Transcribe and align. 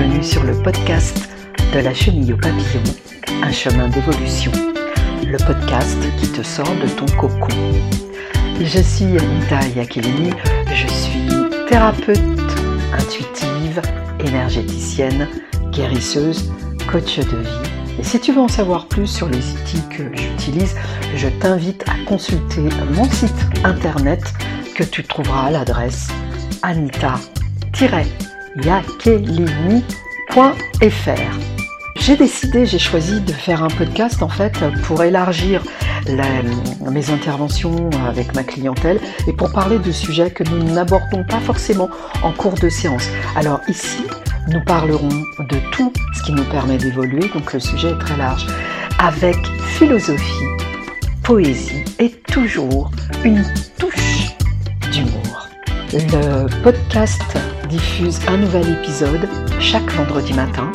bienvenue 0.00 0.24
sur 0.24 0.44
le 0.44 0.54
podcast 0.62 1.28
de 1.74 1.80
la 1.80 1.92
chenille 1.92 2.32
au 2.32 2.36
papillon, 2.38 2.82
un 3.42 3.52
chemin 3.52 3.86
d'évolution. 3.90 4.50
Le 5.26 5.36
podcast 5.36 5.98
qui 6.18 6.26
te 6.28 6.42
sort 6.42 6.74
de 6.76 6.88
ton 6.88 7.04
cocon. 7.18 7.54
Je 8.62 8.80
suis 8.80 9.18
Anita 9.18 9.60
Yakilini, 9.76 10.30
je 10.72 10.86
suis 10.86 11.28
thérapeute 11.68 12.18
intuitive, 12.94 13.82
énergéticienne, 14.20 15.28
guérisseuse, 15.70 16.50
coach 16.90 17.18
de 17.18 17.36
vie. 17.36 17.98
Et 17.98 18.02
si 18.02 18.18
tu 18.20 18.32
veux 18.32 18.40
en 18.40 18.48
savoir 18.48 18.86
plus 18.86 19.06
sur 19.06 19.28
les 19.28 19.52
outils 19.52 19.86
que 19.90 20.04
j'utilise, 20.16 20.76
je 21.14 21.28
t'invite 21.28 21.84
à 21.90 22.08
consulter 22.08 22.62
mon 22.94 23.04
site 23.04 23.34
internet 23.64 24.32
que 24.74 24.84
tu 24.84 25.04
trouveras 25.04 25.48
à 25.48 25.50
l'adresse 25.50 26.08
anita-yakelini.fr. 28.56 31.38
J'ai 31.96 32.16
décidé, 32.16 32.66
j'ai 32.66 32.78
choisi 32.78 33.20
de 33.20 33.32
faire 33.32 33.62
un 33.62 33.68
podcast 33.68 34.22
en 34.22 34.28
fait 34.28 34.58
pour 34.84 35.02
élargir 35.02 35.62
mes 36.06 37.10
interventions 37.10 37.90
avec 38.08 38.34
ma 38.34 38.42
clientèle 38.42 38.98
et 39.28 39.34
pour 39.34 39.52
parler 39.52 39.78
de 39.78 39.92
sujets 39.92 40.30
que 40.30 40.42
nous 40.44 40.62
n'abordons 40.72 41.24
pas 41.24 41.40
forcément 41.40 41.90
en 42.22 42.32
cours 42.32 42.54
de 42.54 42.70
séance. 42.70 43.06
Alors 43.36 43.60
ici, 43.68 44.02
nous 44.48 44.64
parlerons 44.64 45.10
de 45.38 45.56
tout 45.72 45.92
ce 46.16 46.22
qui 46.22 46.32
nous 46.32 46.44
permet 46.44 46.78
d'évoluer, 46.78 47.28
donc 47.34 47.52
le 47.52 47.60
sujet 47.60 47.90
est 47.90 47.98
très 47.98 48.16
large, 48.16 48.46
avec 48.98 49.36
philosophie, 49.78 50.46
poésie 51.22 51.84
et 51.98 52.10
toujours 52.10 52.90
une 53.24 53.44
touche 53.78 54.34
d'humour. 54.90 55.48
Le 55.92 56.46
podcast 56.62 57.36
diffuse 57.70 58.18
un 58.26 58.36
nouvel 58.36 58.68
épisode 58.68 59.28
chaque 59.60 59.90
vendredi 59.92 60.32
matin 60.32 60.70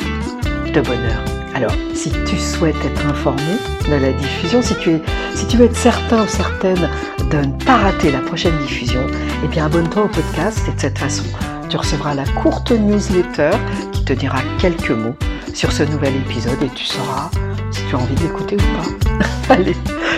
de 0.72 0.80
bonne 0.80 1.04
heure. 1.04 1.24
Alors, 1.54 1.74
si 1.94 2.10
tu 2.26 2.38
souhaites 2.38 2.76
être 2.84 3.06
informé 3.06 3.42
de 3.88 3.94
la 3.94 4.12
diffusion, 4.12 4.62
si 4.62 4.74
tu, 4.76 4.90
es, 4.90 5.02
si 5.34 5.46
tu 5.46 5.58
veux 5.58 5.66
être 5.66 5.76
certain 5.76 6.24
ou 6.24 6.28
certaine 6.28 6.88
de 7.30 7.36
ne 7.36 7.64
pas 7.64 7.76
rater 7.76 8.10
la 8.10 8.20
prochaine 8.20 8.56
diffusion, 8.58 9.06
eh 9.44 9.48
bien 9.48 9.66
abonne-toi 9.66 10.04
au 10.04 10.08
podcast 10.08 10.60
et 10.68 10.74
de 10.74 10.80
cette 10.80 10.98
façon, 10.98 11.24
tu 11.68 11.76
recevras 11.76 12.14
la 12.14 12.24
courte 12.24 12.72
newsletter 12.72 13.50
qui 13.92 14.04
te 14.04 14.12
dira 14.14 14.38
quelques 14.58 14.90
mots 14.90 15.16
sur 15.54 15.72
ce 15.72 15.82
nouvel 15.82 16.16
épisode 16.16 16.62
et 16.62 16.70
tu 16.74 16.84
sauras 16.84 17.30
si 17.70 17.82
tu 17.88 17.94
as 17.94 17.98
envie 17.98 18.14
d'écouter 18.14 18.56
ou 18.56 19.08
pas. 19.08 19.24
Allez, 19.54 19.76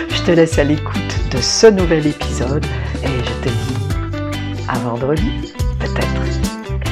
je 0.09 0.23
te 0.23 0.31
laisse 0.31 0.59
à 0.59 0.65
l'écoute 0.65 1.17
de 1.31 1.39
ce 1.41 1.67
nouvel 1.67 2.07
épisode 2.07 2.65
et 3.03 3.09
je 3.09 3.48
te 3.48 3.48
dis 3.48 3.79
à 4.69 4.79
vendredi, 4.79 5.55
peut-être. 5.81 6.17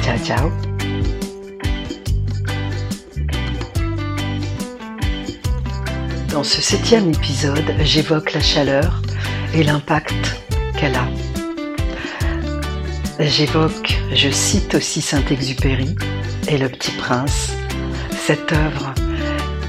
Ciao, 0.07 0.17
ciao. 0.19 0.51
Dans 6.31 6.43
ce 6.45 6.61
septième 6.61 7.09
épisode, 7.09 7.75
j'évoque 7.81 8.31
la 8.31 8.39
chaleur 8.39 9.01
et 9.53 9.63
l'impact 9.63 10.39
qu'elle 10.79 10.95
a. 10.95 11.09
J'évoque, 13.19 13.99
je 14.13 14.29
cite 14.29 14.75
aussi 14.75 15.01
Saint-Exupéry 15.01 15.93
et 16.47 16.57
Le 16.57 16.69
Petit 16.69 16.91
Prince, 16.91 17.51
cette 18.17 18.53
œuvre 18.53 18.93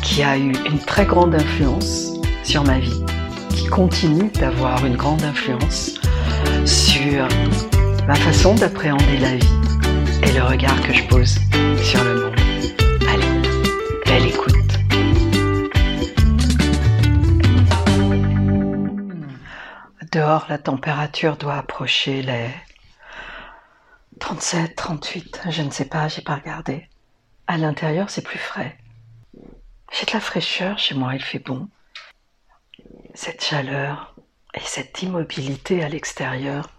qui 0.02 0.22
a 0.22 0.38
eu 0.38 0.52
une 0.70 0.78
très 0.78 1.04
grande 1.04 1.34
influence 1.34 2.12
sur 2.44 2.62
ma 2.62 2.78
vie, 2.78 3.02
qui 3.50 3.66
continue 3.66 4.30
d'avoir 4.38 4.86
une 4.86 4.94
grande 4.94 5.24
influence 5.24 5.94
sur 6.64 7.26
ma 8.06 8.14
façon 8.14 8.54
d'appréhender 8.54 9.18
la 9.20 9.34
vie 9.34 9.67
et 10.28 10.32
le 10.32 10.42
regard 10.42 10.80
que 10.82 10.92
je 10.92 11.04
pose 11.04 11.38
sur 11.82 12.04
le 12.04 12.14
monde. 12.22 12.36
Allez, 13.08 13.32
belle 14.04 14.26
écoute. 14.26 14.54
Dehors, 20.12 20.46
la 20.48 20.58
température 20.58 21.36
doit 21.36 21.56
approcher 21.56 22.22
les 22.22 22.50
37, 24.20 24.76
38, 24.76 25.42
je 25.50 25.62
ne 25.62 25.70
sais 25.70 25.86
pas, 25.86 26.08
j'ai 26.08 26.22
pas 26.22 26.36
regardé. 26.36 26.88
À 27.46 27.56
l'intérieur, 27.56 28.10
c'est 28.10 28.22
plus 28.22 28.38
frais. 28.38 28.76
J'ai 29.92 30.04
de 30.06 30.12
la 30.12 30.20
fraîcheur 30.20 30.78
chez 30.78 30.94
moi, 30.94 31.14
il 31.14 31.22
fait 31.22 31.38
bon. 31.38 31.68
Cette 33.14 33.42
chaleur 33.42 34.14
et 34.54 34.60
cette 34.60 35.02
immobilité 35.02 35.82
à 35.82 35.88
l'extérieur, 35.88 36.70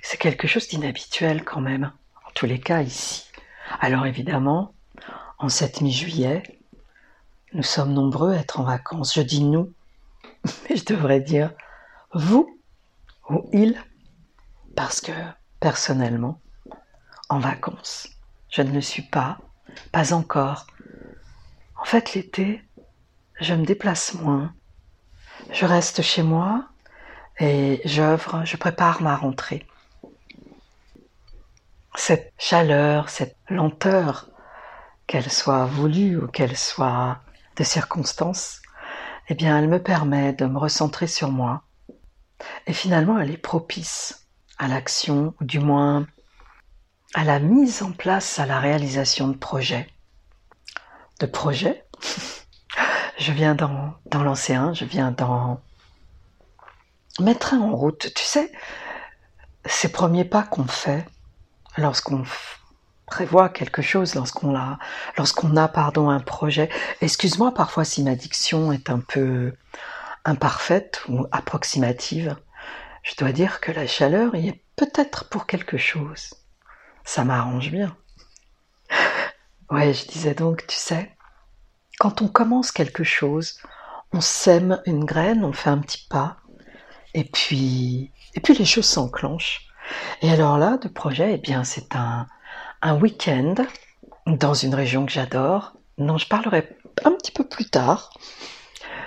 c'est 0.00 0.18
quelque 0.18 0.46
chose 0.46 0.68
d'inhabituel 0.68 1.44
quand 1.44 1.60
même, 1.60 1.92
tous 2.38 2.46
les 2.46 2.60
cas 2.60 2.82
ici. 2.82 3.24
Alors 3.80 4.06
évidemment, 4.06 4.72
en 5.38 5.48
cette 5.48 5.80
mi-juillet, 5.80 6.44
nous 7.52 7.64
sommes 7.64 7.92
nombreux 7.92 8.32
à 8.32 8.36
être 8.36 8.60
en 8.60 8.62
vacances. 8.62 9.12
Je 9.12 9.22
dis 9.22 9.42
nous, 9.42 9.72
mais 10.70 10.76
je 10.76 10.84
devrais 10.84 11.20
dire 11.20 11.50
vous 12.14 12.60
ou 13.28 13.50
il, 13.52 13.82
parce 14.76 15.00
que 15.00 15.10
personnellement, 15.58 16.40
en 17.28 17.40
vacances, 17.40 18.08
je 18.50 18.62
ne 18.62 18.70
le 18.70 18.82
suis 18.82 19.02
pas, 19.02 19.38
pas 19.90 20.12
encore. 20.12 20.68
En 21.74 21.84
fait, 21.86 22.14
l'été, 22.14 22.62
je 23.40 23.52
me 23.52 23.66
déplace 23.66 24.14
moins. 24.14 24.54
Je 25.50 25.66
reste 25.66 26.02
chez 26.02 26.22
moi 26.22 26.68
et 27.40 27.80
j'œuvre, 27.84 28.44
je 28.44 28.56
prépare 28.56 29.02
ma 29.02 29.16
rentrée. 29.16 29.66
Cette 31.98 32.32
chaleur, 32.38 33.10
cette 33.10 33.36
lenteur, 33.50 34.30
qu'elle 35.08 35.30
soit 35.30 35.66
voulue 35.66 36.16
ou 36.16 36.28
qu'elle 36.28 36.56
soit 36.56 37.18
de 37.56 37.64
circonstance, 37.64 38.62
eh 39.28 39.34
bien, 39.34 39.58
elle 39.58 39.68
me 39.68 39.82
permet 39.82 40.32
de 40.32 40.46
me 40.46 40.58
recentrer 40.58 41.08
sur 41.08 41.32
moi. 41.32 41.64
Et 42.68 42.72
finalement, 42.72 43.18
elle 43.18 43.32
est 43.32 43.36
propice 43.36 44.28
à 44.58 44.68
l'action, 44.68 45.34
ou 45.40 45.44
du 45.44 45.58
moins 45.58 46.06
à 47.14 47.24
la 47.24 47.40
mise 47.40 47.82
en 47.82 47.90
place, 47.90 48.38
à 48.38 48.46
la 48.46 48.60
réalisation 48.60 49.26
de 49.26 49.36
projets. 49.36 49.88
De 51.18 51.26
projets 51.26 51.84
Je 53.18 53.32
viens 53.32 53.56
d'en, 53.56 53.98
lancer 54.12 54.54
un, 54.54 54.72
je 54.72 54.84
viens 54.84 55.10
d'en 55.10 55.60
mettre 57.18 57.54
un 57.54 57.60
en 57.60 57.74
route. 57.74 58.14
Tu 58.14 58.22
sais, 58.22 58.52
ces 59.66 59.90
premiers 59.90 60.24
pas 60.24 60.44
qu'on 60.44 60.68
fait 60.68 61.04
lorsqu'on 61.78 62.24
prévoit 63.06 63.48
quelque 63.48 63.80
chose, 63.80 64.14
lorsqu'on 64.14 64.54
a, 64.54 64.78
a 65.16 65.68
pardon, 65.68 66.10
un 66.10 66.20
projet. 66.20 66.68
Excuse-moi 67.00 67.54
parfois 67.54 67.84
si 67.84 68.02
ma 68.02 68.14
diction 68.14 68.72
est 68.72 68.90
un 68.90 69.00
peu 69.00 69.54
imparfaite 70.24 71.02
ou 71.08 71.26
approximative. 71.32 72.36
Je 73.02 73.14
dois 73.16 73.32
dire 73.32 73.60
que 73.60 73.72
la 73.72 73.86
chaleur 73.86 74.34
y 74.34 74.48
est 74.48 74.62
peut-être 74.76 75.28
pour 75.28 75.46
quelque 75.46 75.78
chose. 75.78 76.34
Ça 77.04 77.24
m'arrange 77.24 77.70
bien. 77.70 77.96
Ouais, 79.70 79.92
je 79.92 80.06
disais 80.06 80.32
donc, 80.32 80.66
tu 80.66 80.76
sais, 80.76 81.14
quand 81.98 82.22
on 82.22 82.28
commence 82.28 82.72
quelque 82.72 83.04
chose, 83.04 83.60
on 84.14 84.22
sème 84.22 84.80
une 84.86 85.04
graine, 85.04 85.44
on 85.44 85.52
fait 85.52 85.68
un 85.68 85.76
petit 85.76 86.06
pas, 86.08 86.38
et 87.12 87.24
puis, 87.24 88.10
et 88.34 88.40
puis 88.40 88.54
les 88.54 88.64
choses 88.64 88.86
s'enclenchent. 88.86 89.67
Et 90.22 90.30
alors 90.30 90.58
là, 90.58 90.76
de 90.78 90.88
projet, 90.88 91.34
eh 91.34 91.38
bien, 91.38 91.64
c'est 91.64 91.94
un, 91.94 92.26
un 92.82 92.94
week-end 92.96 93.54
dans 94.26 94.54
une 94.54 94.74
région 94.74 95.06
que 95.06 95.12
j'adore, 95.12 95.74
dont 95.96 96.18
je 96.18 96.28
parlerai 96.28 96.76
un 97.04 97.12
petit 97.12 97.32
peu 97.32 97.44
plus 97.44 97.68
tard. 97.68 98.10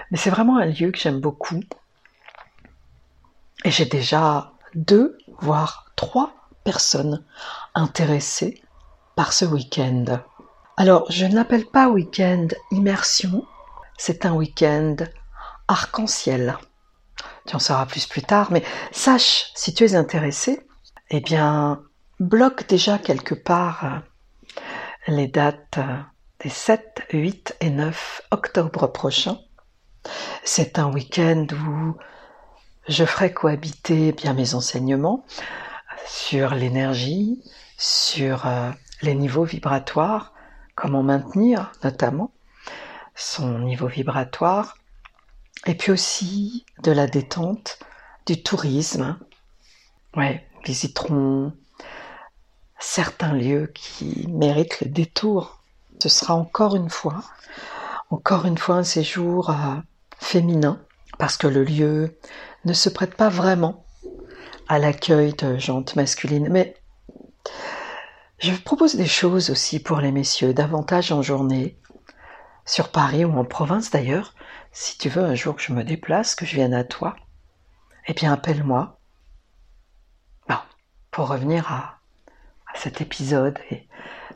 Mais 0.09 0.17
c'est 0.17 0.29
vraiment 0.29 0.57
un 0.57 0.65
lieu 0.65 0.91
que 0.91 0.99
j'aime 0.99 1.19
beaucoup. 1.19 1.61
Et 3.63 3.71
j'ai 3.71 3.85
déjà 3.85 4.51
deux, 4.75 5.17
voire 5.39 5.85
trois 5.95 6.33
personnes 6.63 7.23
intéressées 7.75 8.61
par 9.15 9.33
ce 9.33 9.45
week-end. 9.45 10.05
Alors, 10.77 11.09
je 11.11 11.25
ne 11.25 11.35
l'appelle 11.35 11.65
pas 11.65 11.89
week-end 11.89 12.47
immersion, 12.71 13.45
c'est 13.97 14.25
un 14.25 14.33
week-end 14.33 14.95
arc-en-ciel. 15.67 16.57
Tu 17.45 17.55
en 17.55 17.59
sauras 17.59 17.85
plus 17.85 18.07
plus 18.07 18.23
tard, 18.23 18.51
mais 18.51 18.63
sache, 18.91 19.51
si 19.55 19.73
tu 19.73 19.83
es 19.83 19.95
intéressé, 19.95 20.65
eh 21.13 21.19
bien, 21.19 21.83
bloque 22.21 22.67
déjà 22.67 22.97
quelque 22.97 23.35
part 23.35 23.83
euh, 23.83 24.61
les 25.07 25.27
dates 25.27 25.77
euh, 25.77 25.99
des 26.39 26.49
7, 26.49 27.03
8 27.11 27.57
et 27.59 27.69
9 27.69 28.21
octobre 28.31 28.87
prochains. 28.87 29.37
C'est 30.45 30.79
un 30.79 30.89
week-end 30.89 31.47
où 31.67 31.97
je 32.87 33.03
ferai 33.03 33.33
cohabiter 33.33 34.13
bien 34.13 34.33
mes 34.33 34.55
enseignements 34.55 35.25
sur 36.07 36.55
l'énergie, 36.55 37.43
sur 37.77 38.47
euh, 38.47 38.71
les 39.01 39.13
niveaux 39.13 39.43
vibratoires, 39.43 40.33
comment 40.75 41.03
maintenir 41.03 41.73
notamment 41.83 42.31
son 43.15 43.59
niveau 43.59 43.87
vibratoire, 43.87 44.77
et 45.65 45.75
puis 45.75 45.91
aussi 45.91 46.65
de 46.83 46.93
la 46.93 47.05
détente, 47.05 47.79
du 48.25 48.41
tourisme. 48.41 49.19
Ouais, 50.15 50.47
visiteront 50.63 51.53
certains 52.79 53.33
lieux 53.33 53.71
qui 53.73 54.27
méritent 54.27 54.81
le 54.81 54.89
détour. 54.89 55.61
Ce 56.01 56.09
sera 56.09 56.33
encore 56.33 56.75
une 56.75 56.89
fois, 56.89 57.23
encore 58.09 58.45
une 58.45 58.57
fois 58.57 58.75
un 58.75 58.83
séjour 58.83 59.51
euh, 59.51 59.75
féminin, 60.17 60.81
parce 61.19 61.37
que 61.37 61.47
le 61.47 61.63
lieu 61.63 62.17
ne 62.65 62.73
se 62.73 62.89
prête 62.89 63.15
pas 63.15 63.29
vraiment 63.29 63.85
à 64.67 64.79
l'accueil 64.79 65.33
de 65.33 65.57
jantes 65.57 65.95
masculines. 65.95 66.47
Mais 66.49 66.75
je 68.39 68.53
propose 68.53 68.95
des 68.95 69.07
choses 69.07 69.49
aussi 69.49 69.79
pour 69.79 69.99
les 69.99 70.11
messieurs, 70.11 70.53
davantage 70.53 71.11
en 71.11 71.21
journée, 71.21 71.77
sur 72.65 72.89
Paris 72.89 73.25
ou 73.25 73.37
en 73.37 73.45
province 73.45 73.91
d'ailleurs. 73.91 74.33
Si 74.71 74.97
tu 74.97 75.09
veux 75.09 75.23
un 75.23 75.35
jour 75.35 75.55
que 75.55 75.61
je 75.61 75.73
me 75.73 75.83
déplace, 75.83 76.35
que 76.35 76.45
je 76.45 76.55
vienne 76.55 76.73
à 76.73 76.83
toi, 76.83 77.15
eh 78.07 78.13
bien 78.13 78.33
appelle-moi. 78.33 79.00
Pour 81.11 81.27
revenir 81.27 81.71
à, 81.71 81.99
à 82.73 82.77
cet 82.77 83.01
épisode 83.01 83.59
et 83.69 83.87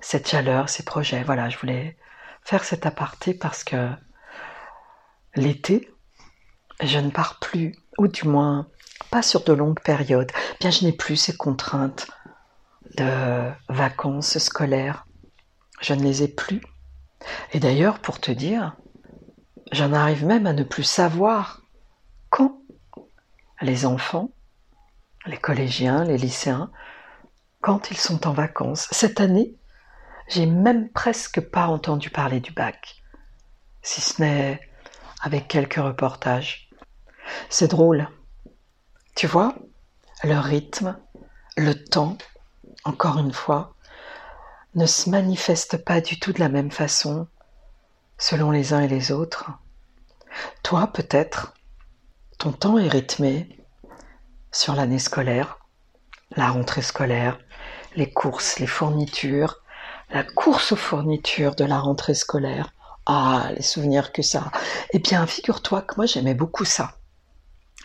cette 0.01 0.27
chaleur, 0.27 0.69
ces 0.69 0.83
projets, 0.83 1.23
voilà, 1.23 1.49
je 1.49 1.57
voulais 1.57 1.97
faire 2.43 2.63
cet 2.63 2.85
aparté 2.85 3.33
parce 3.33 3.63
que 3.63 3.89
l'été, 5.35 5.89
je 6.83 6.99
ne 6.99 7.09
pars 7.09 7.39
plus, 7.39 7.75
ou 7.97 8.07
du 8.07 8.27
moins 8.27 8.67
pas 9.09 9.21
sur 9.21 9.43
de 9.43 9.53
longues 9.53 9.79
périodes. 9.81 10.31
Bien, 10.59 10.69
je 10.69 10.83
n'ai 10.83 10.91
plus 10.91 11.15
ces 11.15 11.35
contraintes 11.35 12.07
de 12.97 13.49
vacances 13.69 14.37
scolaires. 14.37 15.05
Je 15.81 15.93
ne 15.93 16.03
les 16.03 16.23
ai 16.23 16.27
plus. 16.27 16.61
Et 17.53 17.59
d'ailleurs, 17.59 17.99
pour 17.99 18.19
te 18.19 18.31
dire, 18.31 18.75
j'en 19.71 19.93
arrive 19.93 20.25
même 20.25 20.45
à 20.45 20.53
ne 20.53 20.63
plus 20.63 20.83
savoir 20.83 21.61
quand 22.29 22.59
les 23.61 23.85
enfants, 23.85 24.29
les 25.25 25.37
collégiens, 25.37 26.03
les 26.03 26.17
lycéens, 26.17 26.71
quand 27.61 27.91
ils 27.91 27.97
sont 27.97 28.27
en 28.27 28.33
vacances. 28.33 28.87
Cette 28.91 29.19
année, 29.19 29.55
j'ai 30.27 30.45
même 30.45 30.89
presque 30.89 31.41
pas 31.41 31.67
entendu 31.67 32.09
parler 32.09 32.39
du 32.39 32.51
bac, 32.51 33.03
si 33.81 34.01
ce 34.01 34.21
n'est 34.21 34.59
avec 35.21 35.47
quelques 35.47 35.75
reportages. 35.75 36.69
C'est 37.49 37.69
drôle. 37.69 38.07
Tu 39.15 39.27
vois, 39.27 39.55
le 40.23 40.37
rythme, 40.37 40.97
le 41.57 41.73
temps, 41.73 42.17
encore 42.83 43.17
une 43.17 43.33
fois, 43.33 43.75
ne 44.75 44.85
se 44.85 45.09
manifeste 45.09 45.83
pas 45.83 46.01
du 46.01 46.19
tout 46.19 46.33
de 46.33 46.39
la 46.39 46.49
même 46.49 46.71
façon 46.71 47.27
selon 48.17 48.51
les 48.51 48.73
uns 48.73 48.81
et 48.81 48.87
les 48.87 49.11
autres. 49.11 49.51
Toi, 50.63 50.87
peut-être, 50.87 51.53
ton 52.37 52.51
temps 52.51 52.77
est 52.77 52.87
rythmé 52.87 53.64
sur 54.55 54.73
l'année 54.73 54.99
scolaire, 54.99 55.59
la 56.37 56.49
rentrée 56.49 56.81
scolaire, 56.81 57.37
les 57.97 58.09
courses, 58.09 58.57
les 58.57 58.67
fournitures, 58.67 59.61
la 60.09 60.23
course 60.23 60.71
aux 60.71 60.77
fournitures 60.77 61.55
de 61.55 61.65
la 61.65 61.77
rentrée 61.77 62.13
scolaire. 62.13 62.71
Ah, 63.05 63.49
les 63.53 63.61
souvenirs 63.61 64.13
que 64.13 64.21
ça. 64.21 64.51
Eh 64.91 64.99
bien, 64.99 65.27
figure-toi 65.27 65.81
que 65.81 65.95
moi 65.97 66.05
j'aimais 66.05 66.33
beaucoup 66.33 66.63
ça. 66.63 66.93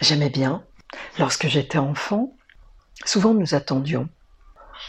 J'aimais 0.01 0.31
bien. 0.31 0.63
Lorsque 1.19 1.49
j'étais 1.49 1.79
enfant, 1.79 2.33
souvent 3.05 3.35
nous 3.35 3.55
attendions, 3.55 4.09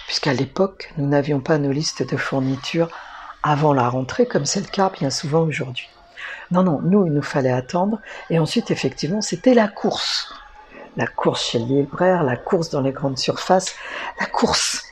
puisqu'à 0.05 0.33
l'époque, 0.33 0.93
nous 0.97 1.07
n'avions 1.07 1.41
pas 1.41 1.57
nos 1.57 1.71
listes 1.71 2.07
de 2.07 2.15
fournitures 2.15 2.89
avant 3.41 3.73
la 3.73 3.89
rentrée, 3.89 4.27
comme 4.27 4.45
c'est 4.45 4.61
le 4.61 4.67
cas 4.67 4.91
bien 4.91 5.09
souvent 5.09 5.41
aujourd'hui. 5.41 5.89
Non, 6.51 6.61
non, 6.63 6.79
nous, 6.81 7.07
il 7.07 7.13
nous 7.13 7.23
fallait 7.23 7.51
attendre, 7.51 7.99
et 8.29 8.37
ensuite, 8.37 8.69
effectivement, 8.69 9.21
c'était 9.21 9.55
la 9.55 9.67
course. 9.67 10.31
La 10.97 11.07
course 11.07 11.43
chez 11.43 11.59
le 11.59 11.65
libraire, 11.65 12.23
la 12.23 12.35
course 12.35 12.69
dans 12.69 12.81
les 12.81 12.91
grandes 12.91 13.17
surfaces, 13.17 13.75
la 14.19 14.25
course 14.25 14.83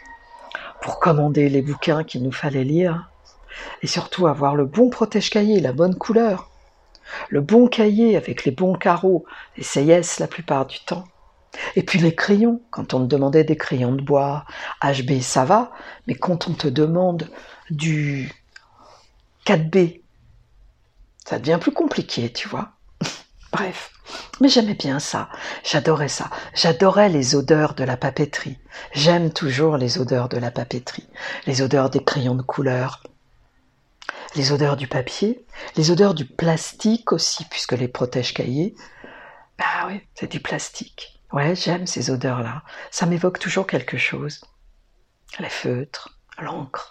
pour 0.81 0.99
commander 0.99 1.49
les 1.49 1.61
bouquins 1.61 2.03
qu'il 2.03 2.23
nous 2.23 2.31
fallait 2.31 2.63
lire, 2.63 3.09
et 3.81 3.87
surtout 3.87 4.27
avoir 4.27 4.55
le 4.55 4.65
bon 4.65 4.89
protège-cahier, 4.89 5.59
la 5.59 5.73
bonne 5.73 5.95
couleur, 5.95 6.49
le 7.27 7.41
bon 7.41 7.67
cahier 7.67 8.15
avec 8.15 8.45
les 8.45 8.51
bons 8.51 8.75
carreaux, 8.75 9.25
les 9.57 9.63
CIS 9.63 10.19
la 10.19 10.27
plupart 10.27 10.65
du 10.65 10.79
temps. 10.79 11.03
Et 11.75 11.83
puis 11.83 11.99
les 11.99 12.15
crayons, 12.15 12.61
quand 12.69 12.93
on 12.93 13.01
te 13.01 13.05
demandait 13.05 13.43
des 13.43 13.57
crayons 13.57 13.93
de 13.93 14.01
bois, 14.01 14.45
HB 14.83 15.19
ça 15.21 15.45
va, 15.45 15.71
mais 16.07 16.15
quand 16.15 16.47
on 16.47 16.53
te 16.53 16.67
demande 16.67 17.27
du 17.69 18.31
4B, 19.45 20.01
ça 21.25 21.39
devient 21.39 21.57
plus 21.59 21.73
compliqué, 21.73 22.31
tu 22.31 22.47
vois. 22.47 22.71
Bref, 23.51 23.91
mais 24.41 24.47
j'aimais 24.47 24.75
bien 24.75 24.99
ça, 24.99 25.29
j'adorais 25.63 26.07
ça, 26.07 26.29
j'adorais 26.53 27.09
les 27.09 27.35
odeurs 27.35 27.73
de 27.73 27.83
la 27.83 27.97
papeterie. 27.97 28.59
J'aime 28.93 29.33
toujours 29.33 29.77
les 29.77 29.97
odeurs 29.97 30.29
de 30.29 30.37
la 30.37 30.51
papeterie, 30.51 31.07
les 31.47 31.61
odeurs 31.61 31.89
des 31.89 32.03
crayons 32.03 32.35
de 32.35 32.43
couleur, 32.43 33.01
les 34.35 34.51
odeurs 34.51 34.77
du 34.77 34.87
papier, 34.87 35.45
les 35.75 35.89
odeurs 35.89 36.13
du 36.13 36.25
plastique 36.25 37.11
aussi, 37.11 37.45
puisque 37.45 37.73
les 37.73 37.87
protège-cahiers, 37.87 38.75
bah 39.57 39.87
oui, 39.87 40.01
c'est 40.13 40.31
du 40.31 40.39
plastique. 40.39 41.19
Ouais, 41.31 41.55
j'aime 41.55 41.85
ces 41.85 42.09
odeurs-là. 42.09 42.63
Ça 42.91 43.05
m'évoque 43.05 43.39
toujours 43.39 43.67
quelque 43.67 43.97
chose. 43.97 44.41
Les 45.39 45.49
feutres, 45.49 46.17
l'encre. 46.39 46.89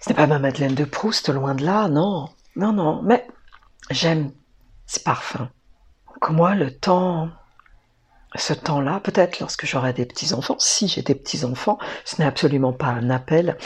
Ce 0.00 0.08
n'est 0.08 0.16
pas 0.16 0.26
ma 0.26 0.38
Madeleine 0.38 0.74
de 0.74 0.84
Proust, 0.84 1.28
loin 1.28 1.54
de 1.54 1.64
là, 1.64 1.88
non. 1.88 2.28
Non, 2.56 2.72
non, 2.72 3.02
mais 3.02 3.26
j'aime 3.90 4.32
ces 4.94 5.02
parfums. 5.02 5.48
Donc 6.08 6.30
moi, 6.30 6.54
le 6.54 6.76
temps, 6.76 7.28
ce 8.36 8.52
temps-là, 8.52 9.00
peut-être 9.00 9.40
lorsque 9.40 9.66
j'aurai 9.66 9.92
des 9.92 10.06
petits-enfants, 10.06 10.56
si 10.58 10.88
j'ai 10.88 11.02
des 11.02 11.14
petits-enfants, 11.14 11.78
ce 12.04 12.20
n'est 12.20 12.28
absolument 12.28 12.72
pas 12.72 12.86
un 12.86 13.10
appel 13.10 13.58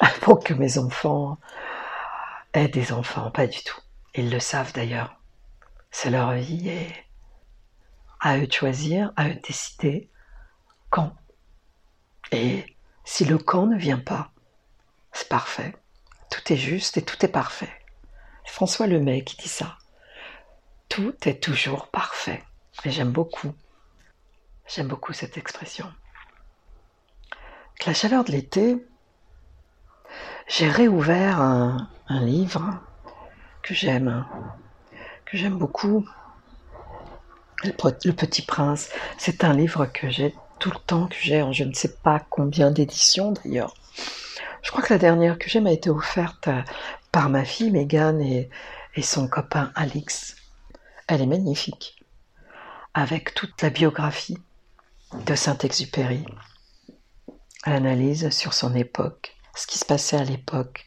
pour 0.20 0.42
que 0.42 0.54
mes 0.54 0.78
enfants 0.78 1.38
aient 2.52 2.68
des 2.68 2.92
enfants, 2.92 3.30
pas 3.30 3.46
du 3.46 3.62
tout. 3.62 3.80
Ils 4.14 4.30
le 4.30 4.40
savent 4.40 4.72
d'ailleurs. 4.72 5.16
C'est 5.90 6.10
leur 6.10 6.32
vie 6.32 6.68
et 6.68 6.88
à 8.20 8.38
eux 8.38 8.46
de 8.46 8.52
choisir, 8.52 9.12
à 9.16 9.28
eux 9.28 9.34
de 9.34 9.40
décider 9.40 10.10
quand. 10.90 11.12
Et 12.30 12.76
si 13.04 13.24
le 13.24 13.38
quand 13.38 13.66
ne 13.66 13.76
vient 13.76 13.98
pas, 13.98 14.32
c'est 15.12 15.28
parfait. 15.28 15.74
Tout 16.30 16.52
est 16.52 16.56
juste 16.56 16.96
et 16.96 17.02
tout 17.02 17.24
est 17.24 17.28
parfait. 17.28 17.72
François 18.44 18.86
Lemay 18.86 19.22
qui 19.22 19.36
dit 19.36 19.48
ça. 19.48 19.78
Tout 20.88 21.14
est 21.24 21.42
toujours 21.42 21.88
parfait. 21.88 22.42
Et 22.84 22.90
j'aime 22.90 23.12
beaucoup. 23.12 23.52
J'aime 24.66 24.88
beaucoup 24.88 25.12
cette 25.12 25.36
expression. 25.36 25.86
La 27.86 27.94
chaleur 27.94 28.24
de 28.24 28.32
l'été, 28.32 28.76
j'ai 30.46 30.68
réouvert 30.68 31.40
un, 31.40 31.88
livre 32.08 32.78
que 33.62 33.74
j'aime, 33.74 34.24
que 35.24 35.36
j'aime 35.36 35.58
beaucoup. 35.58 36.06
Le, 37.64 38.12
Petit 38.12 38.42
Prince. 38.42 38.90
C'est 39.18 39.44
un 39.44 39.52
livre 39.52 39.86
que 39.86 40.10
j'ai 40.10 40.34
tout 40.58 40.70
le 40.70 40.78
temps, 40.78 41.06
que 41.06 41.16
j'ai 41.18 41.42
en 41.42 41.52
je 41.52 41.64
ne 41.64 41.72
sais 41.72 41.94
pas 42.02 42.20
combien 42.28 42.70
d'éditions 42.70 43.32
d'ailleurs. 43.32 43.74
Je 44.62 44.70
crois 44.70 44.82
que 44.82 44.92
la 44.92 44.98
dernière 44.98 45.38
que 45.38 45.48
j'ai 45.48 45.60
m'a 45.60 45.72
été 45.72 45.90
offerte 45.90 46.48
par 47.10 47.28
ma 47.30 47.44
fille 47.44 47.70
Megan 47.70 48.20
et, 48.20 48.48
et 48.94 49.02
son 49.02 49.28
copain 49.28 49.72
Alix. 49.74 50.36
Elle 51.12 51.20
est 51.20 51.26
magnifique, 51.26 52.02
avec 52.94 53.34
toute 53.34 53.60
la 53.60 53.68
biographie 53.68 54.38
de 55.26 55.34
Saint-Exupéry, 55.34 56.24
l'analyse 57.66 58.30
sur 58.30 58.54
son 58.54 58.74
époque, 58.74 59.36
ce 59.54 59.66
qui 59.66 59.76
se 59.76 59.84
passait 59.84 60.16
à 60.16 60.24
l'époque 60.24 60.86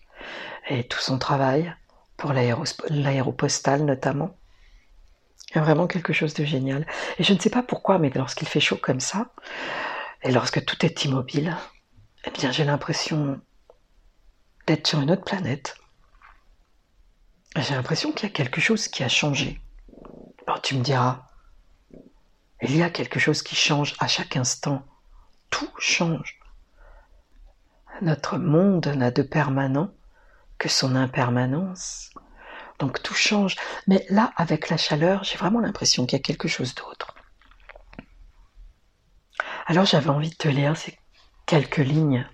et 0.68 0.88
tout 0.88 0.98
son 0.98 1.20
travail 1.20 1.76
pour 2.18 2.34
l'aéropostale 2.34 3.86
notamment. 3.86 4.36
Il 5.52 5.58
y 5.58 5.60
a 5.60 5.64
vraiment 5.64 5.86
quelque 5.86 6.12
chose 6.12 6.34
de 6.34 6.44
génial. 6.44 6.88
Et 7.20 7.24
je 7.24 7.32
ne 7.32 7.40
sais 7.40 7.52
pas 7.52 7.62
pourquoi, 7.62 8.00
mais 8.00 8.10
lorsqu'il 8.10 8.48
fait 8.48 8.60
chaud 8.60 8.80
comme 8.82 9.02
ça, 9.02 9.32
et 10.24 10.32
lorsque 10.32 10.66
tout 10.66 10.84
est 10.84 11.06
immobile, 11.06 11.56
eh 12.24 12.32
bien 12.32 12.52
j'ai 12.52 12.64
l'impression 12.64 13.40
d'être 14.66 14.88
sur 14.88 15.02
une 15.02 15.12
autre 15.12 15.24
planète. 15.24 15.76
J'ai 17.58 17.76
l'impression 17.76 18.12
qu'il 18.12 18.28
y 18.28 18.32
a 18.32 18.34
quelque 18.34 18.60
chose 18.60 18.88
qui 18.88 19.04
a 19.04 19.08
changé. 19.08 19.62
Bon, 20.48 20.56
tu 20.62 20.76
me 20.76 20.84
diras, 20.84 21.28
il 22.62 22.76
y 22.76 22.84
a 22.84 22.90
quelque 22.90 23.20
chose 23.20 23.42
qui 23.42 23.56
change 23.56 23.96
à 24.00 24.08
chaque 24.08 24.38
instant. 24.38 24.86
Tout 25.50 25.70
change. 25.80 26.40
Notre 28.02 28.38
monde 28.38 28.88
n'a 28.88 29.12
de 29.12 29.22
permanent 29.24 29.92
que 30.58 30.70
son 30.70 30.96
impermanence. 30.96 32.12
Donc 32.80 33.02
tout 33.02 33.14
change. 33.14 33.56
Mais 33.88 34.06
là, 34.10 34.34
avec 34.36 34.70
la 34.70 34.78
chaleur, 34.78 35.24
j'ai 35.24 35.38
vraiment 35.38 35.60
l'impression 35.60 36.06
qu'il 36.06 36.18
y 36.18 36.22
a 36.22 36.24
quelque 36.24 36.48
chose 36.48 36.76
d'autre. 36.76 37.16
Alors 39.66 39.86
j'avais 39.86 40.10
envie 40.10 40.30
de 40.30 40.36
te 40.36 40.48
lire 40.48 40.78
ces 40.78 41.00
quelques 41.46 41.78
lignes. 41.78 42.28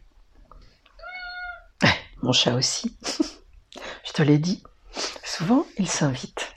Mon 2.22 2.34
chat 2.34 2.56
aussi. 2.56 2.98
Je 4.06 4.12
te 4.12 4.22
l'ai 4.22 4.38
dit. 4.38 4.63
Souvent, 5.24 5.65
il 5.77 5.88
s'invite. 5.88 6.50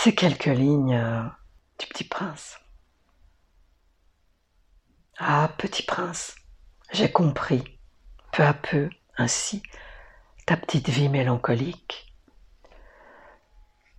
Ces 0.00 0.14
quelques 0.14 0.44
lignes 0.44 0.94
euh, 0.94 1.24
du 1.80 1.86
petit 1.88 2.04
prince. 2.04 2.60
Ah, 5.18 5.50
petit 5.58 5.82
prince, 5.82 6.36
J'ai 6.92 7.10
compris, 7.10 7.64
peu 8.30 8.44
à 8.44 8.54
peu, 8.54 8.90
ainsi, 9.16 9.60
ta 10.46 10.56
petite 10.56 10.88
vie 10.88 11.08
mélancolique. 11.08 12.14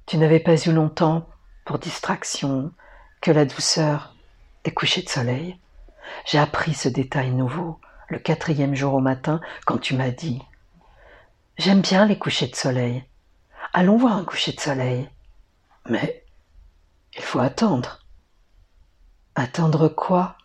Tu 0.05 0.17
n'avais 0.17 0.39
pas 0.39 0.55
eu 0.55 0.71
longtemps 0.71 1.27
pour 1.65 1.79
distraction 1.79 2.71
que 3.19 3.31
la 3.31 3.43
douceur 3.43 4.15
des 4.63 4.73
couchers 4.73 5.03
de 5.03 5.09
soleil. 5.09 5.59
J'ai 6.25 6.39
appris 6.39 6.75
ce 6.75 6.87
détail 6.87 7.31
nouveau 7.31 7.77
le 8.07 8.19
quatrième 8.19 8.73
jour 8.73 8.93
au 8.93 9.01
matin 9.01 9.41
quand 9.65 9.79
tu 9.79 9.95
m'as 9.95 10.11
dit 10.11 10.41
J'aime 11.57 11.81
bien 11.81 12.05
les 12.05 12.17
couchers 12.17 12.47
de 12.47 12.55
soleil. 12.55 13.03
Allons 13.73 13.97
voir 13.97 14.15
un 14.15 14.23
coucher 14.23 14.53
de 14.53 14.61
soleil. 14.61 15.09
Mais 15.89 16.23
il 17.15 17.23
faut 17.23 17.39
attendre. 17.39 18.05
Attendre 19.35 19.89
quoi? 19.89 20.37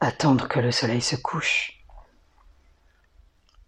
Attendre 0.00 0.48
que 0.48 0.60
le 0.60 0.70
soleil 0.70 1.00
se 1.00 1.16
couche. 1.16 1.82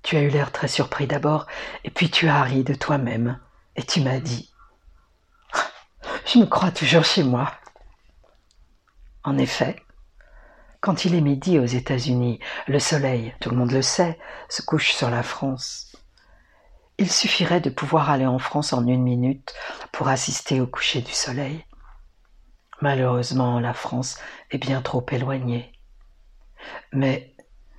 Tu 0.02 0.16
as 0.16 0.20
eu 0.20 0.28
l'air 0.28 0.52
très 0.52 0.68
surpris 0.68 1.06
d'abord, 1.06 1.46
et 1.82 1.90
puis 1.90 2.10
tu 2.10 2.28
as 2.28 2.42
ri 2.42 2.62
de 2.62 2.74
toi-même, 2.74 3.40
et 3.74 3.82
tu 3.82 4.02
m'as 4.02 4.20
dit 4.20 4.52
Je 6.26 6.38
me 6.38 6.44
crois 6.44 6.70
toujours 6.70 7.04
chez 7.04 7.22
moi. 7.22 7.50
En 9.22 9.38
effet, 9.38 9.76
quand 10.80 11.06
il 11.06 11.14
est 11.14 11.22
midi 11.22 11.58
aux 11.58 11.64
États-Unis, 11.64 12.38
le 12.68 12.78
soleil, 12.78 13.34
tout 13.40 13.48
le 13.48 13.56
monde 13.56 13.72
le 13.72 13.80
sait, 13.80 14.18
se 14.50 14.60
couche 14.60 14.92
sur 14.92 15.08
la 15.08 15.22
France. 15.22 15.96
Il 16.98 17.10
suffirait 17.10 17.60
de 17.60 17.70
pouvoir 17.70 18.10
aller 18.10 18.26
en 18.26 18.38
France 18.38 18.72
en 18.72 18.86
une 18.86 19.02
minute 19.02 19.52
pour 19.92 20.08
assister 20.08 20.60
au 20.60 20.66
coucher 20.66 21.00
du 21.02 21.12
soleil. 21.12 21.64
Malheureusement, 22.80 23.58
la 23.58 23.74
France 23.74 24.18
est 24.50 24.58
bien 24.58 24.80
trop 24.80 25.04
éloignée. 25.10 25.72
Mais 26.92 27.34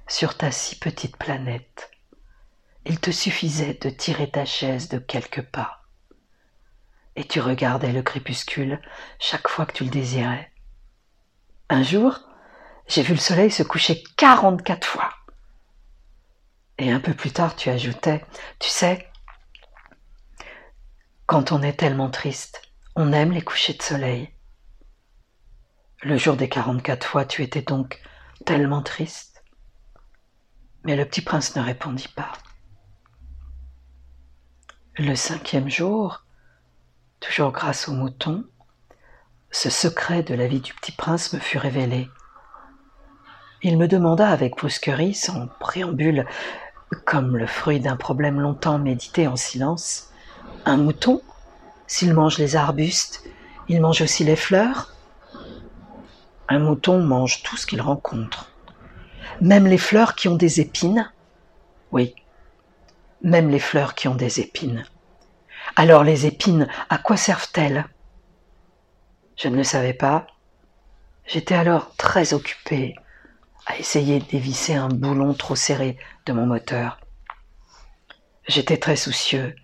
sur 0.07 0.37
ta 0.37 0.51
si 0.51 0.77
petite 0.77 1.17
planète, 1.17 1.91
il 2.85 2.99
te 2.99 3.11
suffisait 3.11 3.75
de 3.75 3.89
tirer 3.89 4.29
ta 4.29 4.45
chaise 4.45 4.89
de 4.89 4.99
quelques 4.99 5.41
pas. 5.41 5.81
Et 7.15 7.23
tu 7.23 7.39
regardais 7.39 7.93
le 7.93 8.01
crépuscule 8.01 8.81
chaque 9.19 9.47
fois 9.47 9.65
que 9.65 9.73
tu 9.73 9.85
le 9.85 9.89
désirais. 9.89 10.51
Un 11.69 11.83
jour, 11.83 12.19
j'ai 12.87 13.01
vu 13.01 13.13
le 13.13 13.19
soleil 13.19 13.49
se 13.49 13.63
coucher 13.63 14.03
44 14.17 14.85
fois. 14.85 15.09
Et 16.77 16.91
un 16.91 16.99
peu 16.99 17.13
plus 17.13 17.31
tard, 17.31 17.55
tu 17.55 17.69
ajoutais, 17.69 18.25
tu 18.59 18.69
sais, 18.69 19.09
quand 21.25 21.51
on 21.51 21.61
est 21.61 21.79
tellement 21.79 22.09
triste, 22.09 22.61
on 22.95 23.13
aime 23.13 23.31
les 23.31 23.41
couchers 23.41 23.73
de 23.73 23.81
soleil. 23.81 24.29
Le 26.03 26.17
jour 26.17 26.35
des 26.35 26.49
44 26.49 27.07
fois, 27.07 27.25
tu 27.25 27.41
étais 27.41 27.61
donc 27.61 28.01
tellement 28.45 28.81
triste. 28.81 29.43
Mais 30.83 30.95
le 30.95 31.05
petit 31.05 31.21
prince 31.21 31.55
ne 31.55 31.61
répondit 31.61 32.09
pas. 32.09 32.33
Le 34.97 35.15
cinquième 35.15 35.69
jour, 35.69 36.25
toujours 37.19 37.51
grâce 37.51 37.87
au 37.87 37.93
mouton, 37.93 38.45
ce 39.49 39.69
secret 39.69 40.21
de 40.21 40.35
la 40.35 40.47
vie 40.47 40.61
du 40.61 40.73
petit 40.73 40.91
prince 40.91 41.33
me 41.33 41.39
fut 41.39 41.57
révélé. 41.57 42.09
Il 43.63 43.77
me 43.77 43.87
demanda 43.87 44.29
avec 44.29 44.57
brusquerie, 44.57 45.15
sans 45.15 45.47
préambule, 45.59 46.27
comme 47.03 47.37
le 47.37 47.47
fruit 47.47 47.79
d'un 47.79 47.95
problème 47.95 48.39
longtemps 48.39 48.79
médité 48.79 49.27
en 49.27 49.35
silence, 49.35 50.11
un 50.65 50.77
mouton, 50.77 51.21
s'il 51.87 52.13
mange 52.13 52.37
les 52.37 52.55
arbustes, 52.55 53.23
il 53.67 53.81
mange 53.81 54.01
aussi 54.01 54.23
les 54.23 54.35
fleurs 54.35 54.95
Un 56.47 56.59
mouton 56.59 56.99
mange 56.99 57.43
tout 57.43 57.57
ce 57.57 57.65
qu'il 57.65 57.81
rencontre. 57.81 58.51
Même 59.41 59.67
les 59.67 59.77
fleurs 59.77 60.15
qui 60.15 60.27
ont 60.27 60.35
des 60.35 60.59
épines 60.59 61.11
Oui, 61.91 62.15
même 63.21 63.49
les 63.49 63.59
fleurs 63.59 63.95
qui 63.95 64.07
ont 64.07 64.15
des 64.15 64.39
épines. 64.39 64.85
Alors 65.75 66.03
les 66.03 66.25
épines, 66.25 66.67
à 66.89 66.97
quoi 66.97 67.17
servent-elles? 67.17 67.85
Je 69.35 69.49
ne 69.49 69.57
le 69.57 69.63
savais 69.63 69.93
pas. 69.93 70.27
J'étais 71.25 71.55
alors 71.55 71.95
très 71.97 72.33
occupé 72.33 72.95
à 73.65 73.77
essayer 73.77 74.19
d'évisser 74.19 74.75
un 74.75 74.89
boulon 74.89 75.33
trop 75.33 75.55
serré 75.55 75.97
de 76.25 76.33
mon 76.33 76.45
moteur. 76.45 76.99
J'étais 78.47 78.77
très 78.77 78.95
soucieux, 78.95 79.55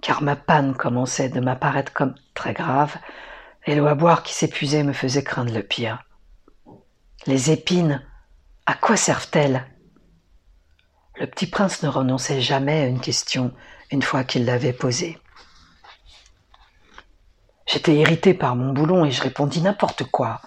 car 0.00 0.22
ma 0.22 0.36
panne 0.36 0.74
commençait 0.74 1.28
de 1.28 1.40
m'apparaître 1.40 1.92
comme 1.92 2.14
très 2.34 2.52
grave, 2.52 2.96
et 3.66 3.74
l'eau 3.74 3.86
à 3.86 3.94
boire 3.94 4.22
qui 4.22 4.32
s'épuisait 4.32 4.84
me 4.84 4.92
faisait 4.92 5.24
craindre 5.24 5.52
le 5.52 5.62
pire. 5.62 6.02
Les 7.26 7.50
épines, 7.50 8.02
à 8.66 8.74
quoi 8.74 8.96
servent-elles? 8.96 9.66
Le 11.16 11.26
petit 11.26 11.48
prince 11.48 11.82
ne 11.82 11.88
renonçait 11.88 12.40
jamais 12.40 12.82
à 12.82 12.86
une 12.86 13.00
question 13.00 13.52
une 13.90 14.02
fois 14.02 14.22
qu'il 14.22 14.44
l'avait 14.44 14.72
posée. 14.72 15.18
J'étais 17.66 17.96
irrité 17.96 18.34
par 18.34 18.54
mon 18.54 18.72
boulon 18.72 19.04
et 19.04 19.10
je 19.10 19.22
répondis 19.22 19.60
n'importe 19.60 20.04
quoi. 20.04 20.40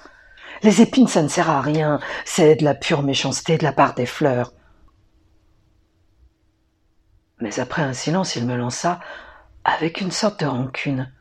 Les 0.63 0.81
épines, 0.81 1.07
ça 1.07 1.23
ne 1.23 1.27
sert 1.27 1.49
à 1.49 1.61
rien. 1.61 1.99
C'est 2.25 2.55
de 2.55 2.63
la 2.63 2.75
pure 2.75 3.03
méchanceté 3.03 3.57
de 3.57 3.63
la 3.63 3.73
part 3.73 3.95
des 3.95 4.05
fleurs. 4.05 4.53
Mais 7.39 7.59
après 7.59 7.81
un 7.81 7.93
silence, 7.93 8.35
il 8.35 8.45
me 8.45 8.55
lança 8.55 8.99
avec 9.63 10.01
une 10.01 10.11
sorte 10.11 10.39
de 10.41 10.45
rancune. 10.45 11.11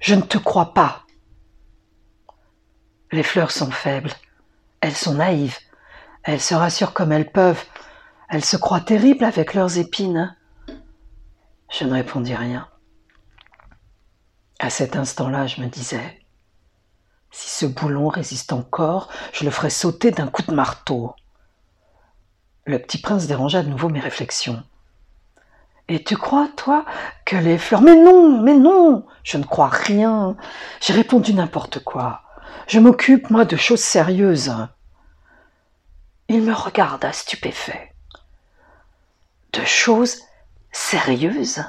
Je 0.00 0.14
ne 0.14 0.22
te 0.22 0.38
crois 0.38 0.74
pas. 0.74 1.04
Les 3.10 3.22
fleurs 3.22 3.50
sont 3.50 3.70
faibles. 3.70 4.12
Elles 4.80 4.94
sont 4.94 5.14
naïves. 5.14 5.58
Elles 6.22 6.40
se 6.40 6.54
rassurent 6.54 6.94
comme 6.94 7.12
elles 7.12 7.32
peuvent. 7.32 7.64
Elles 8.28 8.44
se 8.44 8.56
croient 8.56 8.80
terribles 8.80 9.24
avec 9.24 9.54
leurs 9.54 9.78
épines. 9.78 10.36
Je 11.70 11.84
ne 11.84 11.92
répondis 11.92 12.34
rien. 12.34 12.68
À 14.60 14.70
cet 14.70 14.96
instant-là, 14.96 15.46
je 15.46 15.60
me 15.60 15.66
disais, 15.66 16.23
si 17.34 17.50
ce 17.50 17.66
boulon 17.66 18.06
résiste 18.06 18.52
encore, 18.52 19.08
je 19.32 19.44
le 19.44 19.50
ferai 19.50 19.68
sauter 19.68 20.12
d'un 20.12 20.28
coup 20.28 20.42
de 20.42 20.54
marteau. 20.54 21.16
Le 22.64 22.78
petit 22.78 22.98
prince 22.98 23.26
dérangea 23.26 23.64
de 23.64 23.68
nouveau 23.68 23.88
mes 23.88 23.98
réflexions. 23.98 24.62
Et 25.88 26.04
tu 26.04 26.16
crois, 26.16 26.48
toi, 26.56 26.84
que 27.26 27.34
les 27.34 27.58
fleurs. 27.58 27.82
Mais 27.82 27.96
non, 27.96 28.40
mais 28.40 28.54
non, 28.54 29.04
je 29.24 29.36
ne 29.36 29.42
crois 29.42 29.68
rien. 29.68 30.36
J'ai 30.80 30.92
répondu 30.92 31.34
n'importe 31.34 31.80
quoi. 31.80 32.22
Je 32.68 32.78
m'occupe, 32.78 33.28
moi, 33.30 33.44
de 33.44 33.56
choses 33.56 33.82
sérieuses. 33.82 34.54
Il 36.28 36.42
me 36.42 36.54
regarda 36.54 37.12
stupéfait. 37.12 37.92
De 39.52 39.64
choses 39.64 40.18
sérieuses? 40.70 41.64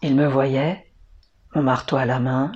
Il 0.00 0.16
me 0.16 0.26
voyait, 0.26 0.90
mon 1.54 1.62
marteau 1.62 1.96
à 1.96 2.06
la 2.06 2.20
main, 2.20 2.52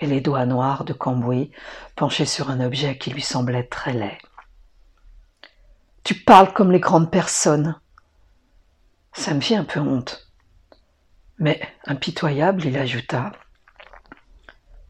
et 0.00 0.06
les 0.06 0.20
doigts 0.20 0.46
noirs 0.46 0.84
de 0.84 0.92
Cambouis 0.92 1.52
penchés 1.94 2.24
sur 2.24 2.50
un 2.50 2.60
objet 2.60 2.98
qui 2.98 3.10
lui 3.10 3.22
semblait 3.22 3.66
très 3.66 3.92
laid. 3.92 4.18
Tu 6.02 6.14
parles 6.14 6.52
comme 6.52 6.72
les 6.72 6.80
grandes 6.80 7.10
personnes. 7.10 7.78
Ça 9.12 9.34
me 9.34 9.40
fit 9.40 9.54
un 9.54 9.64
peu 9.64 9.80
honte. 9.80 10.32
Mais, 11.38 11.60
impitoyable, 11.86 12.64
il 12.64 12.76
ajouta 12.76 13.32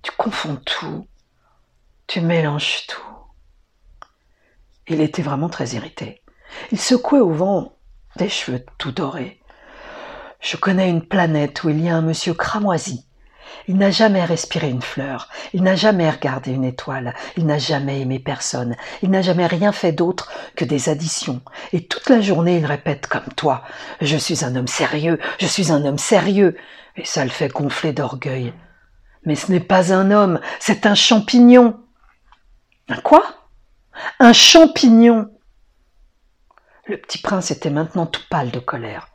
Tu 0.02 0.12
confonds 0.12 0.56
tout, 0.56 1.06
tu 2.06 2.20
mélanges 2.20 2.86
tout. 2.86 3.00
Il 4.86 5.00
était 5.00 5.22
vraiment 5.22 5.48
très 5.48 5.68
irrité. 5.70 6.22
Il 6.72 6.80
secouait 6.80 7.20
au 7.20 7.32
vent 7.32 7.76
des 8.16 8.28
cheveux 8.28 8.64
tout 8.78 8.92
dorés. 8.92 9.40
Je 10.40 10.56
connais 10.56 10.88
une 10.90 11.06
planète 11.06 11.62
où 11.62 11.68
il 11.68 11.80
y 11.80 11.88
a 11.88 11.96
un 11.96 12.02
monsieur 12.02 12.34
cramoisi 12.34 13.06
il 13.68 13.76
n'a 13.76 13.90
jamais 13.90 14.24
respiré 14.24 14.68
une 14.68 14.82
fleur, 14.82 15.28
il 15.52 15.62
n'a 15.62 15.76
jamais 15.76 16.10
regardé 16.10 16.52
une 16.52 16.64
étoile, 16.64 17.14
il 17.36 17.46
n'a 17.46 17.58
jamais 17.58 18.00
aimé 18.00 18.18
personne, 18.18 18.76
il 19.02 19.10
n'a 19.10 19.22
jamais 19.22 19.46
rien 19.46 19.72
fait 19.72 19.92
d'autre 19.92 20.30
que 20.56 20.64
des 20.64 20.88
additions. 20.88 21.40
Et 21.72 21.86
toute 21.86 22.08
la 22.08 22.20
journée 22.20 22.58
il 22.58 22.66
répète 22.66 23.06
comme 23.06 23.32
toi 23.36 23.62
Je 24.00 24.16
suis 24.16 24.44
un 24.44 24.56
homme 24.56 24.68
sérieux, 24.68 25.18
je 25.38 25.46
suis 25.46 25.72
un 25.72 25.84
homme 25.84 25.98
sérieux. 25.98 26.56
Et 26.96 27.04
ça 27.04 27.24
le 27.24 27.30
fait 27.30 27.48
gonfler 27.48 27.92
d'orgueil. 27.92 28.52
Mais 29.24 29.34
ce 29.34 29.52
n'est 29.52 29.60
pas 29.60 29.92
un 29.92 30.10
homme, 30.10 30.40
c'est 30.58 30.86
un 30.86 30.94
champignon. 30.94 31.80
Un 32.88 33.00
quoi? 33.00 33.22
Un 34.18 34.32
champignon. 34.32 35.30
Le 36.86 36.96
petit 36.96 37.18
prince 37.18 37.50
était 37.50 37.70
maintenant 37.70 38.06
tout 38.06 38.22
pâle 38.30 38.50
de 38.50 38.58
colère. 38.58 39.09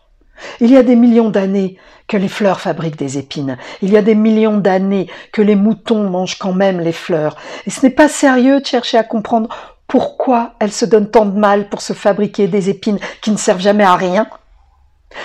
Il 0.59 0.71
y 0.71 0.77
a 0.77 0.83
des 0.83 0.95
millions 0.95 1.29
d'années 1.29 1.77
que 2.07 2.17
les 2.17 2.27
fleurs 2.27 2.61
fabriquent 2.61 2.97
des 2.97 3.17
épines. 3.17 3.57
Il 3.81 3.91
y 3.91 3.97
a 3.97 4.01
des 4.01 4.15
millions 4.15 4.57
d'années 4.57 5.09
que 5.31 5.41
les 5.41 5.55
moutons 5.55 6.09
mangent 6.09 6.37
quand 6.37 6.53
même 6.53 6.79
les 6.79 6.91
fleurs. 6.91 7.35
Et 7.65 7.69
ce 7.69 7.85
n'est 7.85 7.91
pas 7.91 8.09
sérieux 8.09 8.61
de 8.61 8.65
chercher 8.65 8.97
à 8.97 9.03
comprendre 9.03 9.49
pourquoi 9.87 10.53
elles 10.59 10.71
se 10.71 10.85
donnent 10.85 11.09
tant 11.09 11.25
de 11.25 11.37
mal 11.37 11.69
pour 11.69 11.81
se 11.81 11.93
fabriquer 11.93 12.47
des 12.47 12.69
épines 12.69 12.99
qui 13.21 13.31
ne 13.31 13.37
servent 13.37 13.61
jamais 13.61 13.83
à 13.83 13.95
rien. 13.95 14.27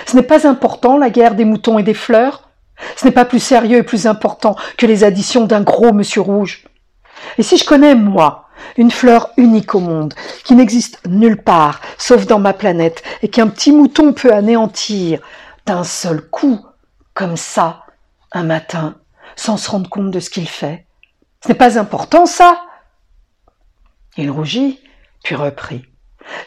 Ce 0.05 0.15
n'est 0.15 0.23
pas 0.23 0.47
important 0.47 0.97
la 0.97 1.09
guerre 1.09 1.35
des 1.35 1.45
moutons 1.45 1.79
et 1.79 1.83
des 1.83 1.93
fleurs. 1.93 2.49
Ce 2.95 3.05
n'est 3.05 3.11
pas 3.11 3.25
plus 3.25 3.39
sérieux 3.39 3.77
et 3.77 3.83
plus 3.83 4.07
important 4.07 4.55
que 4.77 4.85
les 4.85 5.03
additions 5.03 5.45
d'un 5.45 5.61
gros 5.61 5.93
monsieur 5.93 6.21
rouge. 6.21 6.65
Et 7.37 7.43
si 7.43 7.57
je 7.57 7.65
connais, 7.65 7.95
moi, 7.95 8.40
une 8.77 8.91
fleur 8.91 9.29
unique 9.37 9.75
au 9.75 9.79
monde, 9.79 10.13
qui 10.43 10.55
n'existe 10.55 10.99
nulle 11.07 11.41
part, 11.41 11.81
sauf 11.97 12.25
dans 12.25 12.39
ma 12.39 12.53
planète, 12.53 13.03
et 13.21 13.29
qu'un 13.29 13.47
petit 13.47 13.71
mouton 13.71 14.13
peut 14.13 14.33
anéantir 14.33 15.21
d'un 15.65 15.83
seul 15.83 16.21
coup, 16.21 16.65
comme 17.13 17.37
ça, 17.37 17.83
un 18.31 18.43
matin, 18.43 18.95
sans 19.35 19.57
se 19.57 19.69
rendre 19.69 19.89
compte 19.89 20.11
de 20.11 20.19
ce 20.19 20.29
qu'il 20.29 20.47
fait. 20.47 20.85
Ce 21.43 21.49
n'est 21.49 21.55
pas 21.55 21.79
important, 21.79 22.25
ça 22.25 22.61
Il 24.17 24.29
rougit, 24.29 24.79
puis 25.23 25.35
reprit. 25.35 25.85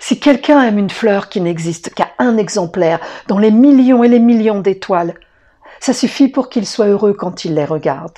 Si 0.00 0.20
quelqu'un 0.20 0.62
aime 0.62 0.78
une 0.78 0.90
fleur 0.90 1.28
qui 1.28 1.40
n'existe 1.40 1.92
qu'à 1.94 2.12
un 2.18 2.36
exemplaire 2.36 3.00
dans 3.26 3.38
les 3.38 3.50
millions 3.50 4.04
et 4.04 4.08
les 4.08 4.20
millions 4.20 4.60
d'étoiles, 4.60 5.14
ça 5.80 5.92
suffit 5.92 6.28
pour 6.28 6.48
qu'il 6.48 6.66
soit 6.66 6.86
heureux 6.86 7.12
quand 7.12 7.44
il 7.44 7.54
les 7.54 7.64
regarde. 7.64 8.16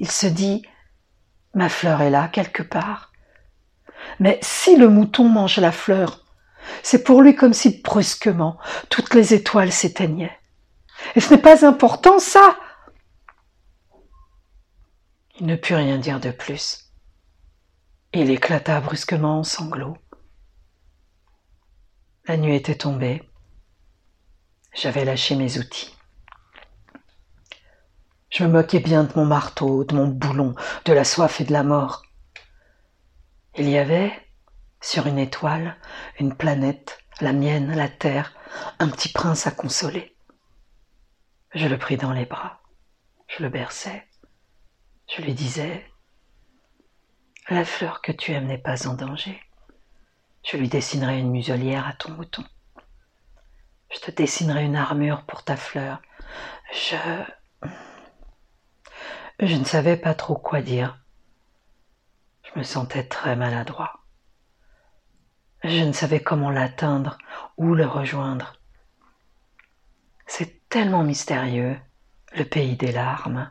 Il 0.00 0.10
se 0.10 0.26
dit 0.26 0.62
Ma 1.54 1.68
fleur 1.68 2.02
est 2.02 2.10
là 2.10 2.28
quelque 2.28 2.62
part. 2.62 3.07
Mais 4.20 4.38
si 4.42 4.76
le 4.76 4.88
mouton 4.88 5.28
mange 5.28 5.58
la 5.58 5.72
fleur, 5.72 6.24
c'est 6.82 7.02
pour 7.02 7.22
lui 7.22 7.34
comme 7.34 7.54
si 7.54 7.80
brusquement 7.82 8.58
toutes 8.88 9.14
les 9.14 9.34
étoiles 9.34 9.72
s'éteignaient. 9.72 10.38
Et 11.14 11.20
ce 11.20 11.34
n'est 11.34 11.40
pas 11.40 11.66
important, 11.66 12.18
ça. 12.18 12.56
Il 15.40 15.46
ne 15.46 15.56
put 15.56 15.74
rien 15.74 15.98
dire 15.98 16.20
de 16.20 16.30
plus. 16.30 16.90
Il 18.12 18.30
éclata 18.30 18.80
brusquement 18.80 19.38
en 19.38 19.44
sanglots. 19.44 19.96
La 22.26 22.36
nuit 22.36 22.56
était 22.56 22.74
tombée. 22.74 23.22
J'avais 24.74 25.04
lâché 25.04 25.36
mes 25.36 25.58
outils. 25.58 25.94
Je 28.30 28.44
me 28.44 28.50
moquais 28.50 28.80
bien 28.80 29.04
de 29.04 29.12
mon 29.16 29.24
marteau, 29.24 29.84
de 29.84 29.94
mon 29.94 30.08
boulon, 30.08 30.54
de 30.84 30.92
la 30.92 31.04
soif 31.04 31.40
et 31.40 31.44
de 31.44 31.52
la 31.52 31.62
mort. 31.62 32.02
Il 33.58 33.68
y 33.68 33.76
avait, 33.76 34.12
sur 34.80 35.08
une 35.08 35.18
étoile, 35.18 35.76
une 36.20 36.36
planète, 36.36 37.00
la 37.20 37.32
mienne, 37.32 37.74
la 37.74 37.88
terre, 37.88 38.32
un 38.78 38.88
petit 38.88 39.08
prince 39.08 39.48
à 39.48 39.50
consoler. 39.50 40.16
Je 41.52 41.66
le 41.66 41.76
pris 41.76 41.96
dans 41.96 42.12
les 42.12 42.24
bras, 42.24 42.60
je 43.26 43.42
le 43.42 43.48
berçais, 43.48 44.06
je 45.08 45.22
lui 45.22 45.34
disais 45.34 45.84
La 47.48 47.64
fleur 47.64 48.00
que 48.00 48.12
tu 48.12 48.30
aimes 48.30 48.46
n'est 48.46 48.58
pas 48.58 48.86
en 48.86 48.94
danger. 48.94 49.40
Je 50.48 50.56
lui 50.56 50.68
dessinerai 50.68 51.18
une 51.18 51.32
muselière 51.32 51.88
à 51.88 51.94
ton 51.94 52.12
mouton. 52.12 52.44
Je 53.92 53.98
te 53.98 54.12
dessinerai 54.12 54.66
une 54.66 54.76
armure 54.76 55.24
pour 55.26 55.42
ta 55.42 55.56
fleur. 55.56 56.00
Je. 56.72 56.96
Je 59.40 59.56
ne 59.56 59.64
savais 59.64 59.96
pas 59.96 60.14
trop 60.14 60.36
quoi 60.36 60.62
dire. 60.62 61.00
Je 62.52 62.58
me 62.58 62.64
sentais 62.64 63.04
très 63.04 63.36
maladroit. 63.36 64.00
Je 65.64 65.84
ne 65.84 65.92
savais 65.92 66.20
comment 66.20 66.50
l'atteindre 66.50 67.18
ou 67.56 67.74
le 67.74 67.86
rejoindre. 67.86 68.54
C'est 70.26 70.68
tellement 70.68 71.02
mystérieux, 71.02 71.76
le 72.36 72.44
pays 72.44 72.76
des 72.76 72.92
larmes. 72.92 73.50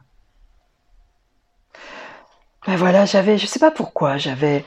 Mais 2.68 2.76
voilà, 2.76 3.06
j'avais, 3.06 3.38
je 3.38 3.44
ne 3.44 3.48
sais 3.48 3.60
pas 3.60 3.72
pourquoi, 3.72 4.18
j'avais, 4.18 4.64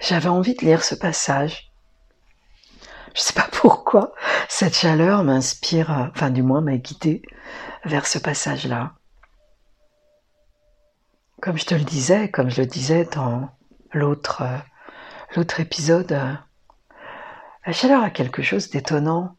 j'avais 0.00 0.28
envie 0.28 0.54
de 0.54 0.64
lire 0.64 0.84
ce 0.84 0.94
passage. 0.94 1.70
Je 3.14 3.20
ne 3.20 3.24
sais 3.24 3.32
pas 3.32 3.48
pourquoi 3.52 4.12
cette 4.48 4.76
chaleur 4.76 5.22
m'inspire, 5.22 6.10
enfin 6.14 6.30
du 6.30 6.42
moins 6.42 6.60
m'a 6.60 6.76
guidée 6.76 7.22
vers 7.84 8.06
ce 8.06 8.18
passage-là. 8.18 8.94
Comme 11.44 11.58
je 11.58 11.66
te 11.66 11.74
le 11.74 11.84
disais, 11.84 12.30
comme 12.30 12.48
je 12.48 12.62
le 12.62 12.66
disais 12.66 13.06
dans 13.12 13.50
l'autre, 13.92 14.42
euh, 15.36 15.44
épisode, 15.58 16.12
euh, 16.12 16.32
la 17.66 17.72
chaleur 17.74 18.02
a 18.02 18.08
quelque 18.08 18.40
chose 18.40 18.70
d'étonnant 18.70 19.36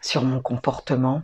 sur 0.00 0.24
mon 0.24 0.40
comportement, 0.40 1.22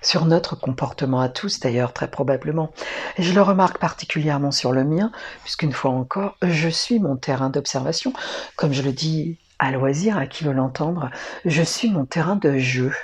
sur 0.00 0.26
notre 0.26 0.54
comportement 0.54 1.18
à 1.18 1.28
tous 1.28 1.58
d'ailleurs 1.58 1.92
très 1.92 2.08
probablement. 2.08 2.70
Et 3.16 3.24
je 3.24 3.34
le 3.34 3.42
remarque 3.42 3.78
particulièrement 3.78 4.52
sur 4.52 4.70
le 4.70 4.84
mien, 4.84 5.10
puisqu'une 5.42 5.72
fois 5.72 5.90
encore, 5.90 6.36
je 6.42 6.68
suis 6.68 7.00
mon 7.00 7.16
terrain 7.16 7.50
d'observation. 7.50 8.12
Comme 8.54 8.72
je 8.72 8.82
le 8.82 8.92
dis 8.92 9.40
à 9.58 9.72
loisir, 9.72 10.18
à 10.18 10.28
qui 10.28 10.44
veut 10.44 10.52
l'entendre, 10.52 11.10
je 11.44 11.62
suis 11.62 11.90
mon 11.90 12.04
terrain 12.04 12.36
de 12.36 12.58
jeu. 12.58 12.94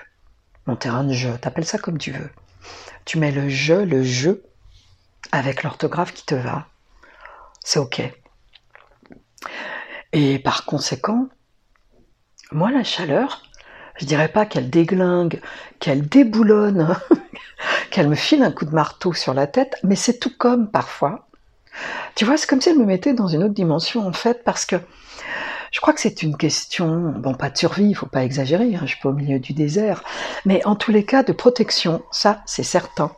Mon 0.67 0.77
terrain 0.77 1.03
de 1.03 1.13
jeu, 1.13 1.37
t'appelles 1.41 1.67
ça 1.67 1.79
comme 1.79 1.99
tu 1.99 2.13
veux. 2.13 2.31
Tu 3.05 3.19
mets 3.19 3.33
le 3.33 3.49
jeu, 3.49 3.85
le 3.85 4.05
jeu 4.05 4.46
avec 5.33 5.63
l'orthographe 5.63 6.13
qui 6.13 6.25
te 6.25 6.35
va. 6.35 6.67
C'est 7.65 7.79
OK. 7.79 8.03
Et 10.13 10.39
par 10.39 10.65
conséquent, 10.65 11.29
moi, 12.53 12.71
la 12.71 12.85
chaleur, 12.85 13.43
je 13.97 14.07
dirais 14.07 14.29
pas 14.29 14.47
qu'elle 14.47 14.71
déglingue, 14.71 15.41
qu'elle 15.81 16.09
déboulonne, 16.09 16.97
qu'elle 17.91 18.09
me 18.09 18.15
file 18.15 18.43
un 18.43 18.53
coup 18.53 18.65
de 18.65 18.75
marteau 18.75 19.13
sur 19.13 19.35
la 19.35 19.47
tête, 19.47 19.77
mais 19.83 19.97
c'est 19.97 20.19
tout 20.19 20.33
comme 20.37 20.71
parfois. 20.71 21.29
Tu 22.15 22.25
vois, 22.25 22.37
c'est 22.37 22.49
comme 22.49 22.61
si 22.61 22.71
elle 22.71 22.79
me 22.79 22.85
mettait 22.85 23.13
dans 23.13 23.27
une 23.27 23.43
autre 23.43 23.55
dimension 23.55 24.07
en 24.07 24.13
fait, 24.13 24.45
parce 24.45 24.65
que 24.65 24.77
je 25.73 25.81
crois 25.81 25.93
que 25.93 26.01
c'est 26.01 26.23
une 26.23 26.37
question, 26.37 27.13
bon, 27.19 27.35
pas 27.35 27.51
de 27.51 27.59
survie, 27.59 27.89
il 27.89 27.95
faut 27.95 28.07
pas 28.07 28.25
exagérer, 28.25 28.75
hein, 28.75 28.81
je 28.83 28.93
suis 28.93 29.01
pas 29.01 29.11
au 29.11 29.13
milieu 29.13 29.39
du 29.39 29.53
désert, 29.53 30.03
mais 30.47 30.65
en 30.65 30.77
tous 30.77 30.91
les 30.91 31.05
cas 31.05 31.23
de 31.23 31.33
protection, 31.33 32.03
ça 32.11 32.43
c'est 32.47 32.63
certain 32.63 33.13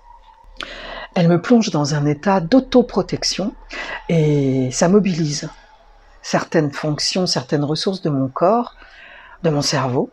elle 1.14 1.28
me 1.28 1.40
plonge 1.40 1.70
dans 1.70 1.94
un 1.94 2.06
état 2.06 2.40
d'autoprotection 2.40 3.54
et 4.08 4.70
ça 4.72 4.88
mobilise 4.88 5.50
certaines 6.22 6.72
fonctions, 6.72 7.26
certaines 7.26 7.64
ressources 7.64 8.02
de 8.02 8.10
mon 8.10 8.28
corps, 8.28 8.76
de 9.42 9.50
mon 9.50 9.62
cerveau. 9.62 10.10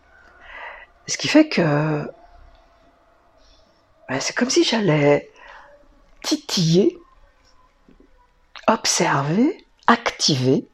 Ce 1.07 1.17
qui 1.17 1.27
fait 1.27 1.49
que 1.49 2.09
ben, 4.09 4.19
c'est 4.19 4.35
comme 4.35 4.49
si 4.49 4.63
j'allais 4.63 5.31
titiller, 6.23 6.97
observer, 8.67 9.65
activer 9.87 10.67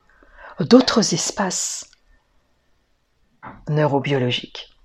d'autres 0.60 1.13
espaces 1.13 1.89
neurobiologiques 3.69 4.75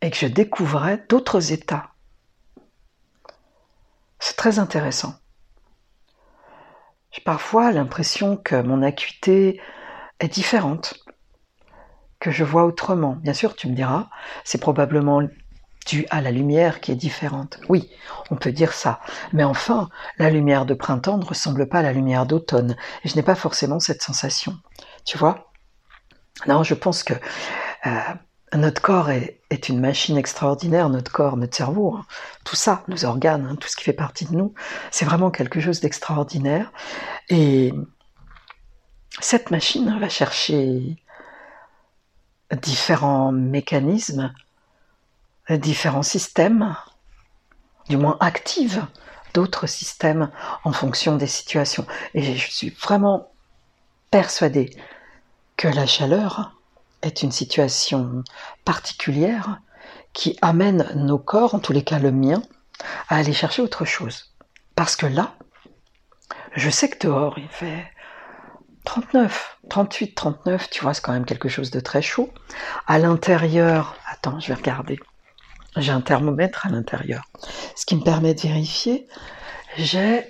et 0.00 0.10
que 0.10 0.16
je 0.16 0.26
découvrais 0.26 1.04
d'autres 1.08 1.52
états 1.52 1.93
c'est 4.24 4.36
très 4.36 4.58
intéressant. 4.58 5.16
J'ai 7.12 7.20
parfois 7.20 7.72
l'impression 7.72 8.38
que 8.38 8.62
mon 8.62 8.80
acuité 8.80 9.60
est 10.18 10.28
différente, 10.28 10.94
que 12.20 12.30
je 12.30 12.42
vois 12.42 12.64
autrement. 12.64 13.16
Bien 13.16 13.34
sûr, 13.34 13.54
tu 13.54 13.68
me 13.68 13.74
diras, 13.74 14.08
c'est 14.42 14.56
probablement 14.56 15.20
dû 15.84 16.06
à 16.08 16.22
la 16.22 16.30
lumière 16.30 16.80
qui 16.80 16.90
est 16.90 16.96
différente. 16.96 17.60
Oui, 17.68 17.90
on 18.30 18.36
peut 18.36 18.50
dire 18.50 18.72
ça. 18.72 19.00
Mais 19.34 19.44
enfin, 19.44 19.90
la 20.16 20.30
lumière 20.30 20.64
de 20.64 20.72
printemps 20.72 21.18
ne 21.18 21.24
ressemble 21.26 21.68
pas 21.68 21.80
à 21.80 21.82
la 21.82 21.92
lumière 21.92 22.24
d'automne. 22.24 22.76
Et 23.04 23.10
je 23.10 23.16
n'ai 23.16 23.22
pas 23.22 23.34
forcément 23.34 23.78
cette 23.78 24.00
sensation. 24.00 24.56
Tu 25.04 25.18
vois? 25.18 25.52
Non, 26.46 26.62
je 26.62 26.72
pense 26.72 27.02
que 27.02 27.12
euh, 27.84 28.14
notre 28.54 28.80
corps 28.80 29.10
est, 29.10 29.40
une 29.68 29.80
machine 29.80 30.16
extraordinaire, 30.16 30.88
notre 30.88 31.12
corps, 31.12 31.36
notre 31.36 31.56
cerveau, 31.56 31.94
hein. 31.94 32.04
tout 32.44 32.56
ça, 32.56 32.82
nos 32.88 33.04
organes, 33.04 33.46
hein, 33.46 33.56
tout 33.56 33.68
ce 33.68 33.76
qui 33.76 33.84
fait 33.84 33.92
partie 33.92 34.24
de 34.24 34.34
nous, 34.34 34.52
c'est 34.90 35.04
vraiment 35.04 35.30
quelque 35.30 35.60
chose 35.60 35.80
d'extraordinaire. 35.80 36.72
Et 37.28 37.72
cette 39.20 39.50
machine 39.50 39.96
va 40.00 40.08
chercher 40.08 40.96
différents 42.62 43.32
mécanismes, 43.32 44.32
différents 45.50 46.02
systèmes, 46.02 46.76
du 47.88 47.96
moins 47.96 48.16
active 48.20 48.86
d'autres 49.34 49.66
systèmes 49.66 50.30
en 50.64 50.72
fonction 50.72 51.16
des 51.16 51.26
situations. 51.26 51.86
Et 52.14 52.36
je 52.36 52.50
suis 52.50 52.70
vraiment 52.70 53.32
persuadée 54.10 54.76
que 55.56 55.68
la 55.68 55.86
chaleur 55.86 56.56
est 57.04 57.22
une 57.22 57.32
situation 57.32 58.22
particulière 58.64 59.60
qui 60.12 60.38
amène 60.42 60.88
nos 60.94 61.18
corps, 61.18 61.54
en 61.54 61.58
tous 61.58 61.72
les 61.72 61.84
cas 61.84 61.98
le 61.98 62.12
mien, 62.12 62.42
à 63.08 63.16
aller 63.16 63.32
chercher 63.32 63.62
autre 63.62 63.84
chose. 63.84 64.34
Parce 64.74 64.96
que 64.96 65.06
là, 65.06 65.34
je 66.54 66.70
sais 66.70 66.88
que 66.88 67.06
dehors 67.06 67.38
il 67.38 67.48
fait 67.48 67.84
39, 68.84 69.58
38, 69.70 70.14
39, 70.14 70.70
tu 70.70 70.82
vois, 70.82 70.94
c'est 70.94 71.02
quand 71.02 71.12
même 71.12 71.24
quelque 71.24 71.48
chose 71.48 71.70
de 71.70 71.80
très 71.80 72.02
chaud. 72.02 72.32
À 72.86 72.98
l'intérieur, 72.98 73.96
attends, 74.10 74.38
je 74.40 74.48
vais 74.48 74.54
regarder. 74.54 74.98
J'ai 75.76 75.92
un 75.92 76.00
thermomètre 76.00 76.66
à 76.66 76.70
l'intérieur. 76.70 77.24
Ce 77.74 77.84
qui 77.84 77.96
me 77.96 78.02
permet 78.02 78.34
de 78.34 78.40
vérifier, 78.40 79.08
j'ai 79.76 80.24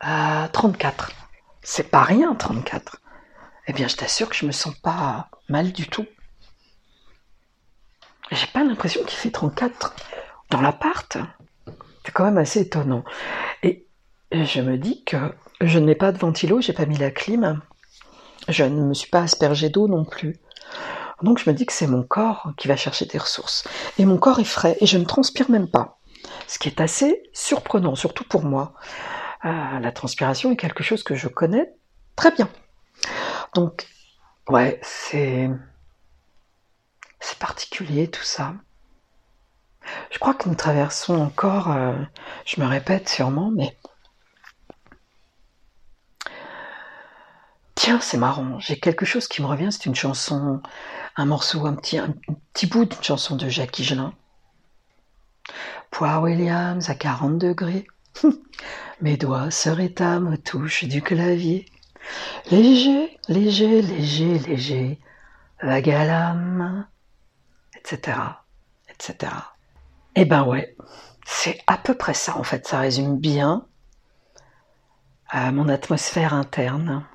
34. 0.00 1.10
Euh, 1.10 1.14
c'est 1.62 1.90
pas 1.90 2.02
rien, 2.02 2.34
34 2.34 3.02
eh 3.66 3.72
bien, 3.72 3.88
je 3.88 3.96
t'assure 3.96 4.28
que 4.28 4.36
je 4.36 4.46
me 4.46 4.52
sens 4.52 4.74
pas 4.74 5.28
mal 5.48 5.72
du 5.72 5.86
tout. 5.88 6.06
J'ai 8.30 8.46
pas 8.46 8.64
l'impression 8.64 9.02
qu'il 9.04 9.18
fait 9.18 9.30
34 9.30 9.94
dans 10.50 10.60
l'appart. 10.60 11.18
C'est 12.04 12.12
quand 12.12 12.24
même 12.24 12.38
assez 12.38 12.60
étonnant. 12.60 13.04
Et 13.62 13.86
je 14.32 14.60
me 14.60 14.78
dis 14.78 15.04
que 15.04 15.16
je 15.60 15.78
n'ai 15.78 15.94
pas 15.94 16.12
de 16.12 16.18
ventilo, 16.18 16.60
j'ai 16.60 16.72
pas 16.72 16.86
mis 16.86 16.96
la 16.96 17.10
clim, 17.10 17.60
je 18.48 18.64
ne 18.64 18.82
me 18.82 18.94
suis 18.94 19.10
pas 19.10 19.20
aspergée 19.20 19.68
d'eau 19.68 19.86
non 19.86 20.04
plus. 20.04 20.36
Donc 21.22 21.38
je 21.38 21.48
me 21.48 21.54
dis 21.54 21.66
que 21.66 21.72
c'est 21.72 21.86
mon 21.86 22.02
corps 22.02 22.52
qui 22.56 22.66
va 22.66 22.76
chercher 22.76 23.06
des 23.06 23.18
ressources. 23.18 23.64
Et 23.98 24.04
mon 24.04 24.18
corps 24.18 24.40
est 24.40 24.44
frais 24.44 24.76
et 24.80 24.86
je 24.86 24.98
ne 24.98 25.04
transpire 25.04 25.50
même 25.50 25.70
pas. 25.70 25.98
Ce 26.48 26.58
qui 26.58 26.68
est 26.68 26.80
assez 26.80 27.22
surprenant, 27.32 27.94
surtout 27.94 28.24
pour 28.24 28.42
moi. 28.42 28.74
Euh, 29.44 29.78
la 29.78 29.92
transpiration 29.92 30.50
est 30.50 30.56
quelque 30.56 30.82
chose 30.82 31.02
que 31.02 31.14
je 31.14 31.28
connais 31.28 31.72
très 32.16 32.30
bien. 32.32 32.48
Donc, 33.54 33.86
ouais, 34.48 34.80
c'est. 34.82 35.50
C'est 37.20 37.38
particulier 37.38 38.10
tout 38.10 38.22
ça. 38.24 38.54
Je 40.10 40.18
crois 40.18 40.34
que 40.34 40.48
nous 40.48 40.54
traversons 40.54 41.14
encore, 41.14 41.70
euh, 41.70 41.94
je 42.44 42.60
me 42.60 42.66
répète 42.66 43.08
sûrement, 43.08 43.50
mais 43.50 43.76
Tiens, 47.74 47.98
c'est 48.00 48.16
marrant, 48.16 48.60
j'ai 48.60 48.78
quelque 48.78 49.04
chose 49.04 49.26
qui 49.26 49.42
me 49.42 49.46
revient, 49.48 49.70
c'est 49.72 49.86
une 49.86 49.96
chanson, 49.96 50.62
un 51.16 51.24
morceau, 51.24 51.66
un 51.66 51.74
petit, 51.74 51.98
un 51.98 52.14
petit 52.52 52.68
bout 52.68 52.84
d'une 52.84 53.02
chanson 53.02 53.34
de 53.34 53.48
Jacques 53.48 53.76
Higelin. 53.76 54.14
Poire 55.90 56.22
Williams 56.22 56.88
à 56.90 56.94
40 56.94 57.38
degrés, 57.38 57.88
mes 59.00 59.16
doigts 59.16 59.50
se 59.50 59.68
rétament 59.68 60.32
aux 60.32 60.36
touches 60.36 60.84
du 60.84 61.02
clavier. 61.02 61.66
Léger, 62.50 63.18
léger, 63.28 63.82
léger, 63.82 64.38
léger, 64.38 65.00
vague 65.62 65.90
à 65.90 66.04
l'âme, 66.04 66.86
etc., 67.76 68.18
etc. 68.88 69.32
Eh 70.14 70.24
ben 70.24 70.44
ouais, 70.44 70.76
c'est 71.24 71.58
à 71.66 71.78
peu 71.78 71.94
près 71.94 72.14
ça 72.14 72.36
en 72.36 72.42
fait, 72.42 72.66
ça 72.66 72.80
résume 72.80 73.18
bien 73.18 73.66
euh, 75.34 75.50
mon 75.50 75.68
atmosphère 75.68 76.34
interne. 76.34 77.06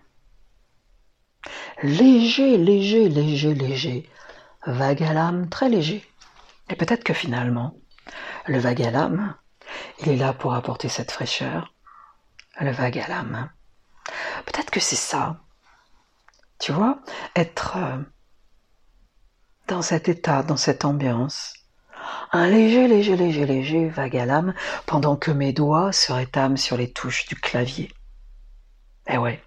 Léger, 1.83 2.57
léger, 2.57 3.09
léger, 3.09 3.53
léger. 3.53 4.09
Vague 4.65 5.03
à 5.03 5.31
très 5.51 5.69
léger. 5.69 6.03
Et 6.69 6.75
peut-être 6.75 7.03
que 7.03 7.13
finalement, 7.13 7.75
le 8.47 8.57
vague 8.57 8.81
à 8.81 9.09
il 9.99 10.09
est 10.09 10.15
là 10.15 10.33
pour 10.33 10.55
apporter 10.55 10.89
cette 10.89 11.11
fraîcheur. 11.11 11.73
Le 12.59 12.71
vague 12.71 12.97
à 12.97 13.07
l'âme. 13.07 13.49
Peut-être 14.47 14.71
que 14.71 14.79
c'est 14.79 14.95
ça. 14.95 15.37
Tu 16.59 16.71
vois, 16.71 16.99
être 17.35 17.77
euh, 17.77 17.97
dans 19.67 19.81
cet 19.81 20.09
état, 20.09 20.41
dans 20.41 20.57
cette 20.57 20.85
ambiance. 20.85 21.53
Un 22.31 22.47
léger, 22.47 22.87
léger, 22.87 23.15
léger, 23.15 23.45
léger 23.45 23.89
vague 23.89 24.17
à 24.17 24.25
l'âme 24.25 24.53
pendant 24.85 25.17
que 25.17 25.29
mes 25.31 25.53
doigts 25.53 25.91
se 25.91 26.11
rétament 26.11 26.57
sur 26.57 26.77
les 26.77 26.91
touches 26.91 27.27
du 27.27 27.35
clavier. 27.35 27.91
Eh 29.07 29.17
ouais, 29.17 29.43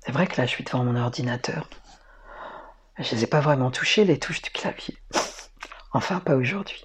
c'est 0.00 0.12
vrai 0.12 0.26
que 0.26 0.40
là, 0.40 0.46
je 0.46 0.50
suis 0.50 0.64
devant 0.64 0.84
mon 0.84 0.96
ordinateur. 0.96 1.68
Je 2.98 3.14
les 3.14 3.24
ai 3.24 3.26
pas 3.26 3.40
vraiment 3.40 3.70
touchées, 3.70 4.04
les 4.04 4.18
touches 4.18 4.42
du 4.42 4.50
clavier. 4.50 4.96
enfin, 5.92 6.20
pas 6.20 6.34
aujourd'hui. 6.34 6.82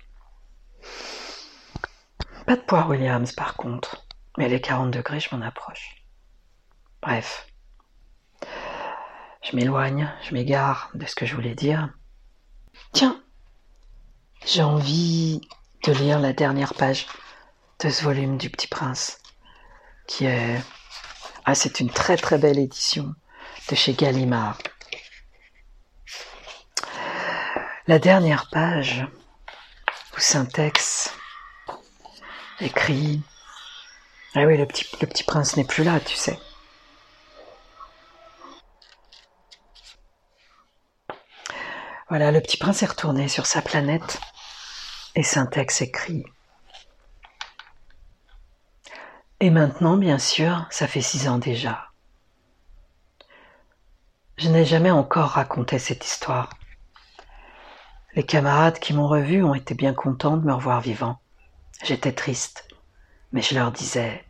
Pas 2.45 2.55
de 2.55 2.61
poire 2.61 2.89
Williams, 2.89 3.31
par 3.31 3.55
contre. 3.55 4.05
Mais 4.37 4.49
les 4.49 4.61
40 4.61 4.91
degrés, 4.91 5.19
je 5.19 5.33
m'en 5.33 5.45
approche. 5.45 5.94
Bref. 7.05 7.45
Je 9.43 9.55
m'éloigne, 9.55 10.11
je 10.23 10.33
m'égare 10.33 10.89
de 10.95 11.05
ce 11.05 11.13
que 11.13 11.27
je 11.27 11.35
voulais 11.35 11.53
dire. 11.53 11.93
Tiens, 12.93 13.21
j'ai 14.43 14.63
envie 14.63 15.39
de 15.83 15.91
lire 15.91 16.19
la 16.19 16.33
dernière 16.33 16.73
page 16.73 17.05
de 17.81 17.89
ce 17.91 18.03
volume 18.03 18.37
du 18.37 18.49
Petit 18.49 18.67
Prince, 18.67 19.19
qui 20.07 20.25
est 20.25 20.59
ah, 21.45 21.53
c'est 21.53 21.79
une 21.79 21.91
très 21.91 22.17
très 22.17 22.39
belle 22.39 22.57
édition 22.57 23.13
de 23.69 23.75
chez 23.75 23.93
Gallimard. 23.93 24.57
La 27.85 27.99
dernière 27.99 28.49
page 28.49 29.05
où 30.17 30.19
Syntex 30.19 31.13
écrit 32.61 33.21
Ah 34.33 34.45
oui, 34.45 34.57
le 34.57 34.65
petit, 34.65 34.87
le 34.99 35.05
petit 35.05 35.23
prince 35.23 35.55
n'est 35.55 35.65
plus 35.65 35.83
là, 35.83 35.99
tu 35.99 36.15
sais. 36.15 36.39
Voilà, 42.09 42.31
le 42.31 42.41
petit 42.41 42.57
prince 42.57 42.83
est 42.83 42.87
retourné 42.87 43.27
sur 43.27 43.45
sa 43.45 43.61
planète 43.61 44.19
et 45.15 45.23
Syntex 45.23 45.81
écrit 45.81 46.25
et 49.39 49.49
maintenant, 49.49 49.97
bien 49.97 50.17
sûr, 50.17 50.65
ça 50.69 50.87
fait 50.87 51.01
six 51.01 51.27
ans 51.27 51.37
déjà. 51.37 51.89
Je 54.37 54.49
n'ai 54.49 54.65
jamais 54.65 54.91
encore 54.91 55.31
raconté 55.31 55.77
cette 55.77 56.05
histoire. 56.05 56.49
Les 58.15 58.23
camarades 58.23 58.79
qui 58.79 58.93
m'ont 58.93 59.07
revu 59.07 59.43
ont 59.43 59.53
été 59.53 59.75
bien 59.75 59.93
contents 59.93 60.37
de 60.37 60.45
me 60.45 60.53
revoir 60.53 60.79
vivant. 60.79 61.19
J'étais 61.83 62.13
triste, 62.13 62.67
mais 63.33 63.41
je 63.41 63.55
leur 63.55 63.71
disais, 63.71 64.23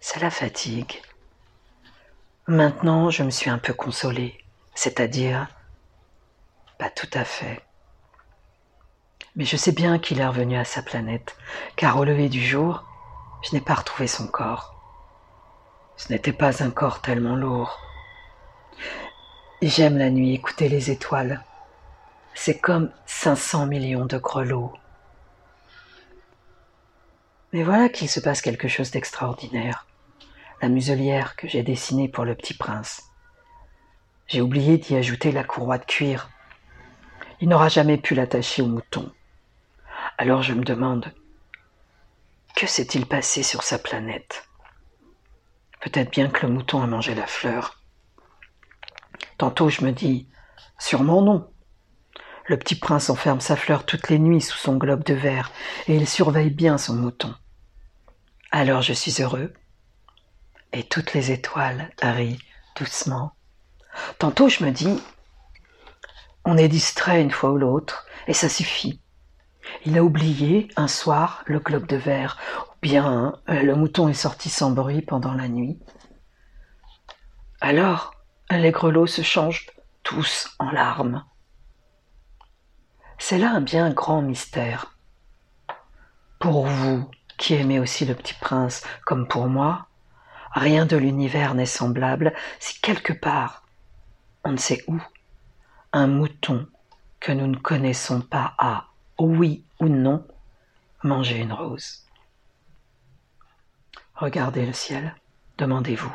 c'est 0.00 0.20
la 0.20 0.30
fatigue. 0.30 1.00
Maintenant, 2.48 3.10
je 3.10 3.22
me 3.22 3.30
suis 3.30 3.50
un 3.50 3.58
peu 3.58 3.72
consolée, 3.72 4.44
c'est-à-dire, 4.74 5.46
pas 6.78 6.90
tout 6.90 7.10
à 7.12 7.24
fait. 7.24 7.62
Mais 9.36 9.44
je 9.44 9.56
sais 9.56 9.72
bien 9.72 9.98
qu'il 9.98 10.20
est 10.20 10.26
revenu 10.26 10.56
à 10.56 10.64
sa 10.64 10.82
planète, 10.82 11.36
car 11.76 11.98
au 11.98 12.04
lever 12.04 12.28
du 12.28 12.44
jour, 12.44 12.84
je 13.42 13.54
n'ai 13.54 13.60
pas 13.60 13.74
retrouvé 13.74 14.06
son 14.06 14.26
corps. 14.28 14.74
Ce 15.96 16.12
n'était 16.12 16.32
pas 16.32 16.62
un 16.62 16.70
corps 16.70 17.00
tellement 17.00 17.36
lourd. 17.36 17.78
J'aime 19.62 19.98
la 19.98 20.10
nuit 20.10 20.34
écouter 20.34 20.68
les 20.68 20.90
étoiles. 20.90 21.42
C'est 22.34 22.58
comme 22.58 22.90
500 23.06 23.66
millions 23.66 24.06
de 24.06 24.18
grelots. 24.18 24.72
Mais 27.52 27.62
voilà 27.62 27.88
qu'il 27.88 28.08
se 28.08 28.20
passe 28.20 28.42
quelque 28.42 28.68
chose 28.68 28.90
d'extraordinaire. 28.90 29.86
La 30.60 30.68
muselière 30.68 31.36
que 31.36 31.48
j'ai 31.48 31.62
dessinée 31.62 32.08
pour 32.08 32.24
le 32.24 32.34
petit 32.34 32.54
prince. 32.54 33.02
J'ai 34.26 34.40
oublié 34.40 34.78
d'y 34.78 34.96
ajouter 34.96 35.30
la 35.32 35.44
courroie 35.44 35.78
de 35.78 35.84
cuir. 35.84 36.30
Il 37.44 37.50
n'aura 37.50 37.68
jamais 37.68 37.98
pu 37.98 38.14
l'attacher 38.14 38.62
au 38.62 38.66
mouton. 38.68 39.12
Alors 40.16 40.42
je 40.42 40.54
me 40.54 40.64
demande, 40.64 41.12
que 42.56 42.66
s'est-il 42.66 43.04
passé 43.04 43.42
sur 43.42 43.62
sa 43.62 43.78
planète? 43.78 44.48
Peut-être 45.82 46.10
bien 46.10 46.30
que 46.30 46.46
le 46.46 46.52
mouton 46.54 46.80
a 46.80 46.86
mangé 46.86 47.14
la 47.14 47.26
fleur. 47.26 47.82
Tantôt 49.36 49.68
je 49.68 49.84
me 49.84 49.92
dis, 49.92 50.26
sûrement 50.78 51.20
non. 51.20 51.52
Le 52.46 52.58
petit 52.58 52.76
prince 52.76 53.10
enferme 53.10 53.42
sa 53.42 53.56
fleur 53.56 53.84
toutes 53.84 54.08
les 54.08 54.18
nuits 54.18 54.40
sous 54.40 54.56
son 54.56 54.78
globe 54.78 55.04
de 55.04 55.12
verre 55.12 55.52
et 55.86 55.96
il 55.96 56.08
surveille 56.08 56.48
bien 56.48 56.78
son 56.78 56.94
mouton. 56.94 57.34
Alors 58.52 58.80
je 58.80 58.94
suis 58.94 59.22
heureux. 59.22 59.52
Et 60.72 60.82
toutes 60.82 61.12
les 61.12 61.30
étoiles 61.30 61.90
rient 62.00 62.40
doucement. 62.74 63.34
Tantôt 64.18 64.48
je 64.48 64.64
me 64.64 64.70
dis, 64.70 64.98
on 66.44 66.56
est 66.56 66.68
distrait 66.68 67.22
une 67.22 67.30
fois 67.30 67.50
ou 67.50 67.58
l'autre 67.58 68.06
et 68.26 68.34
ça 68.34 68.48
suffit. 68.48 69.00
Il 69.84 69.96
a 69.96 70.04
oublié 70.04 70.68
un 70.76 70.88
soir 70.88 71.42
le 71.46 71.58
globe 71.58 71.86
de 71.86 71.96
verre, 71.96 72.38
ou 72.68 72.74
bien 72.82 73.38
euh, 73.48 73.62
le 73.62 73.74
mouton 73.74 74.08
est 74.08 74.14
sorti 74.14 74.50
sans 74.50 74.70
bruit 74.70 75.02
pendant 75.02 75.34
la 75.34 75.48
nuit. 75.48 75.78
Alors, 77.60 78.14
les 78.50 78.72
grelots 78.72 79.06
se 79.06 79.22
changent 79.22 79.70
tous 80.02 80.54
en 80.58 80.70
larmes. 80.70 81.24
C'est 83.18 83.38
là 83.38 83.52
un 83.52 83.62
bien 83.62 83.90
grand 83.90 84.20
mystère. 84.20 84.98
Pour 86.38 86.66
vous, 86.66 87.08
qui 87.38 87.54
aimez 87.54 87.80
aussi 87.80 88.04
le 88.04 88.14
petit 88.14 88.34
prince, 88.34 88.82
comme 89.06 89.26
pour 89.26 89.46
moi, 89.46 89.86
rien 90.52 90.84
de 90.84 90.96
l'univers 90.96 91.54
n'est 91.54 91.64
semblable 91.64 92.34
si 92.60 92.80
quelque 92.80 93.14
part, 93.14 93.64
on 94.44 94.52
ne 94.52 94.56
sait 94.58 94.84
où, 94.88 95.00
un 95.94 96.08
mouton 96.08 96.66
que 97.20 97.30
nous 97.30 97.46
ne 97.46 97.56
connaissons 97.56 98.20
pas 98.20 98.54
a 98.58 98.88
oui 99.20 99.62
ou 99.78 99.86
non, 99.86 100.26
manger 101.04 101.38
une 101.38 101.52
rose. 101.52 102.04
Regardez 104.16 104.66
le 104.66 104.72
ciel, 104.72 105.14
demandez-vous. 105.56 106.12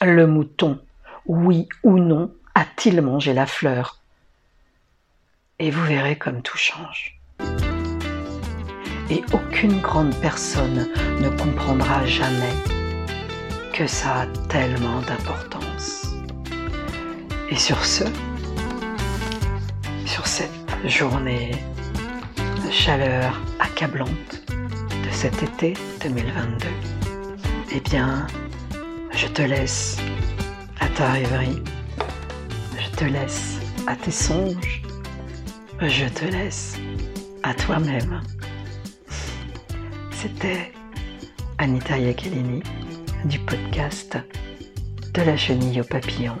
Le 0.00 0.26
mouton, 0.26 0.82
oui 1.26 1.68
ou 1.82 1.98
non, 1.98 2.34
a-t-il 2.54 3.02
mangé 3.02 3.34
la 3.34 3.44
fleur? 3.46 4.00
Et 5.58 5.70
vous 5.70 5.84
verrez 5.84 6.16
comme 6.16 6.40
tout 6.40 6.56
change. 6.56 7.20
Et 9.10 9.22
aucune 9.34 9.78
grande 9.82 10.14
personne 10.22 10.88
ne 11.20 11.28
comprendra 11.28 12.06
jamais 12.06 12.54
que 13.74 13.86
ça 13.86 14.22
a 14.22 14.26
tellement 14.48 15.02
d'importance. 15.02 15.65
Et 17.48 17.56
sur 17.56 17.84
ce, 17.84 18.04
sur 20.04 20.26
cette 20.26 20.50
journée 20.84 21.52
de 22.36 22.70
chaleur 22.70 23.40
accablante 23.60 24.42
de 24.50 25.10
cet 25.12 25.42
été 25.42 25.74
2022. 26.02 26.66
eh 27.72 27.80
bien, 27.80 28.26
je 29.12 29.26
te 29.28 29.42
laisse 29.42 29.98
à 30.80 30.88
ta 30.88 31.12
rêverie, 31.12 31.62
je 32.78 32.96
te 32.96 33.04
laisse 33.04 33.58
à 33.86 33.94
tes 33.94 34.10
songes, 34.10 34.82
je 35.80 36.06
te 36.06 36.24
laisse 36.24 36.76
à 37.42 37.54
toi-même. 37.54 38.20
C'était 40.10 40.72
Anita 41.58 41.98
Iacolini 41.98 42.62
du 43.24 43.38
podcast 43.40 44.18
De 45.14 45.22
la 45.22 45.36
chenille 45.36 45.80
au 45.80 45.84
papillon, 45.84 46.36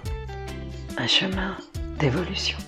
un 0.98 1.06
chemin 1.06 1.56
d'évolution. 1.98 2.58